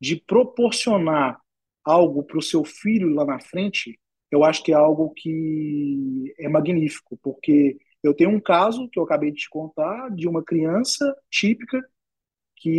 de 0.00 0.16
proporcionar 0.16 1.38
algo 1.84 2.22
para 2.22 2.38
o 2.38 2.42
seu 2.42 2.64
filho 2.64 3.10
lá 3.10 3.24
na 3.24 3.40
frente, 3.40 3.98
eu 4.30 4.44
acho 4.44 4.62
que 4.62 4.72
é 4.72 4.74
algo 4.74 5.10
que 5.14 6.34
é 6.38 6.48
magnífico, 6.48 7.18
porque 7.22 7.78
eu 8.02 8.14
tenho 8.14 8.30
um 8.30 8.40
caso 8.40 8.88
que 8.88 8.98
eu 8.98 9.04
acabei 9.04 9.30
de 9.30 9.38
te 9.38 9.50
contar 9.50 10.10
de 10.10 10.28
uma 10.28 10.42
criança 10.44 11.16
típica 11.30 11.82
que 12.56 12.70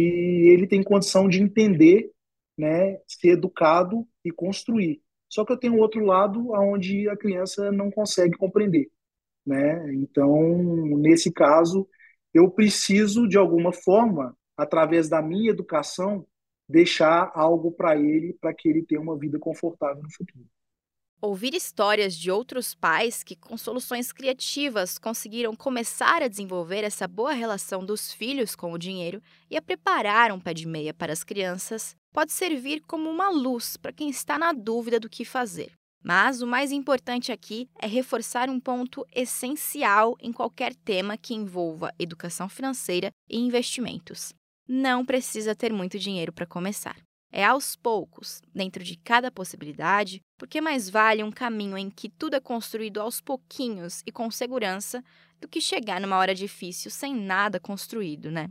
ele 0.49 0.67
tem 0.67 0.83
condição 0.83 1.27
de 1.27 1.41
entender, 1.41 2.12
né, 2.57 2.99
ser 3.07 3.29
educado 3.29 4.07
e 4.23 4.31
construir. 4.31 5.01
Só 5.29 5.45
que 5.45 5.53
eu 5.53 5.57
tenho 5.57 5.77
outro 5.77 6.03
lado 6.05 6.51
onde 6.53 7.07
a 7.09 7.15
criança 7.17 7.71
não 7.71 7.91
consegue 7.91 8.38
compreender, 8.38 8.89
né? 9.45 9.93
Então, 9.95 10.35
nesse 10.97 11.31
caso, 11.31 11.88
eu 12.33 12.49
preciso 12.51 13.27
de 13.27 13.38
alguma 13.38 13.71
forma, 13.71 14.35
através 14.57 15.09
da 15.09 15.21
minha 15.21 15.51
educação, 15.51 16.25
deixar 16.67 17.31
algo 17.35 17.71
para 17.71 17.95
ele 17.97 18.33
para 18.41 18.53
que 18.53 18.69
ele 18.69 18.83
tenha 18.83 19.01
uma 19.01 19.17
vida 19.17 19.39
confortável 19.39 20.01
no 20.03 20.12
futuro. 20.12 20.45
Ouvir 21.21 21.53
histórias 21.53 22.15
de 22.15 22.32
outros 22.32 22.73
pais 22.73 23.23
que, 23.23 23.36
com 23.36 23.58
soluções 23.58 24.13
criativas, 24.13 24.97
conseguiram 24.97 25.53
começar 25.53 26.23
a 26.23 26.29
desenvolver 26.29 26.86
essa 26.86 27.10
boa 27.10 27.34
relação 27.34 27.84
dos 27.84 28.13
filhos 28.13 28.55
com 28.55 28.71
o 28.71 28.77
dinheiro 28.77 29.21
e 29.51 29.58
a 29.58 29.62
preparar 29.62 30.32
um 30.32 30.39
pé 30.39 30.53
de 30.53 30.65
meia 30.65 30.93
para 30.93 31.12
as 31.12 31.21
crianças 31.21 31.93
pode 32.13 32.32
servir 32.32 32.82
como 32.88 33.10
uma 33.10 33.29
luz 33.29 33.75
para 33.75 33.91
quem 33.91 34.10
está 34.10 34.39
na 34.39 34.53
dúvida 34.53 34.97
do 34.97 35.10
que 35.10 35.25
fazer. 35.25 35.73
Mas 36.01 36.41
o 36.41 36.47
mais 36.47 36.71
importante 36.71 37.34
aqui 37.34 37.67
é 37.82 37.86
reforçar 37.86 38.49
um 38.49 38.58
ponto 38.58 39.05
essencial 39.13 40.15
em 40.21 40.32
qualquer 40.32 40.73
tema 40.73 41.17
que 41.17 41.34
envolva 41.34 41.93
educação 41.99 42.47
financeira 42.47 43.12
e 43.29 43.38
investimentos. 43.38 44.34
Não 44.65 45.05
precisa 45.05 45.53
ter 45.53 45.73
muito 45.73 45.99
dinheiro 45.99 46.32
para 46.32 46.45
começar. 46.45 46.95
É 47.31 47.45
aos 47.45 47.75
poucos, 47.75 48.41
dentro 48.53 48.83
de 48.83 48.97
cada 48.97 49.31
possibilidade, 49.31 50.19
porque 50.37 50.59
mais 50.59 50.89
vale 50.89 51.23
um 51.23 51.31
caminho 51.31 51.77
em 51.77 51.89
que 51.89 52.09
tudo 52.09 52.35
é 52.35 52.39
construído 52.39 52.99
aos 52.99 53.21
pouquinhos 53.21 54.01
e 54.05 54.11
com 54.11 54.31
segurança 54.31 55.03
do 55.39 55.47
que 55.47 55.61
chegar 55.61 56.01
numa 56.01 56.17
hora 56.17 56.33
difícil 56.33 56.89
sem 56.89 57.15
nada 57.15 57.59
construído, 57.59 58.31
né? 58.31 58.49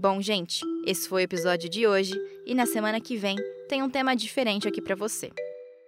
Bom, 0.00 0.22
gente, 0.22 0.64
esse 0.86 1.08
foi 1.08 1.22
o 1.22 1.24
episódio 1.24 1.68
de 1.68 1.84
hoje 1.86 2.14
e 2.46 2.54
na 2.54 2.66
semana 2.66 3.00
que 3.00 3.16
vem 3.16 3.36
tem 3.68 3.82
um 3.82 3.90
tema 3.90 4.14
diferente 4.14 4.68
aqui 4.68 4.80
para 4.80 4.94
você. 4.94 5.30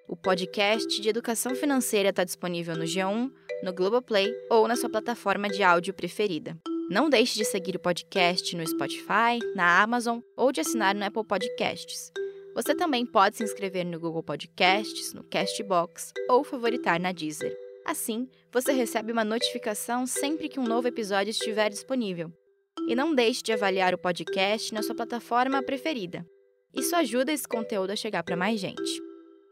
O 0.08 0.16
podcast 0.16 1.00
de 1.00 1.08
educação 1.08 1.54
financeira 1.54 2.08
está 2.08 2.24
disponível 2.24 2.76
no 2.76 2.82
G1, 2.82 3.30
no 3.62 3.72
Globoplay 3.72 4.32
ou 4.50 4.66
na 4.66 4.76
sua 4.76 4.88
plataforma 4.88 5.48
de 5.48 5.62
áudio 5.62 5.94
preferida. 5.94 6.56
Não 6.90 7.08
deixe 7.08 7.38
de 7.38 7.44
seguir 7.44 7.76
o 7.76 7.80
podcast 7.80 8.56
no 8.56 8.66
Spotify, 8.66 9.38
na 9.54 9.80
Amazon 9.82 10.20
ou 10.36 10.50
de 10.50 10.60
assinar 10.60 10.94
no 10.94 11.04
Apple 11.04 11.24
Podcasts. 11.24 12.10
Você 12.54 12.74
também 12.74 13.06
pode 13.06 13.36
se 13.36 13.44
inscrever 13.44 13.86
no 13.86 14.00
Google 14.00 14.22
Podcasts, 14.22 15.14
no 15.14 15.22
Castbox 15.22 16.12
ou 16.28 16.42
favoritar 16.42 16.98
na 16.98 17.12
Deezer. 17.12 17.56
Assim, 17.86 18.28
você 18.52 18.72
recebe 18.72 19.12
uma 19.12 19.24
notificação 19.24 20.06
sempre 20.06 20.48
que 20.48 20.58
um 20.58 20.64
novo 20.64 20.88
episódio 20.88 21.30
estiver 21.30 21.70
disponível. 21.70 22.32
E 22.88 22.94
não 22.94 23.14
deixe 23.14 23.42
de 23.42 23.52
avaliar 23.52 23.94
o 23.94 23.98
podcast 23.98 24.74
na 24.74 24.82
sua 24.82 24.94
plataforma 24.94 25.62
preferida. 25.62 26.26
Isso 26.74 26.94
ajuda 26.96 27.32
esse 27.32 27.46
conteúdo 27.46 27.90
a 27.90 27.96
chegar 27.96 28.22
para 28.22 28.36
mais 28.36 28.58
gente. 28.58 29.09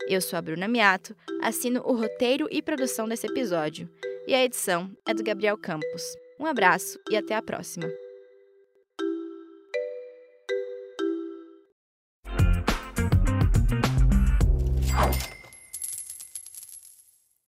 Eu 0.08 0.22
sou 0.22 0.38
a 0.38 0.42
Bruna 0.42 0.66
Miato, 0.66 1.14
assino 1.42 1.82
o 1.84 1.94
roteiro 1.94 2.48
e 2.50 2.62
produção 2.62 3.06
desse 3.06 3.26
episódio. 3.26 3.88
e 4.26 4.34
a 4.34 4.42
edição 4.44 4.90
é 5.06 5.12
do 5.14 5.22
Gabriel 5.22 5.56
Campos. 5.56 6.02
Um 6.38 6.46
abraço 6.46 6.98
e 7.10 7.16
até 7.16 7.34
a 7.34 7.42
próxima. 7.42 7.86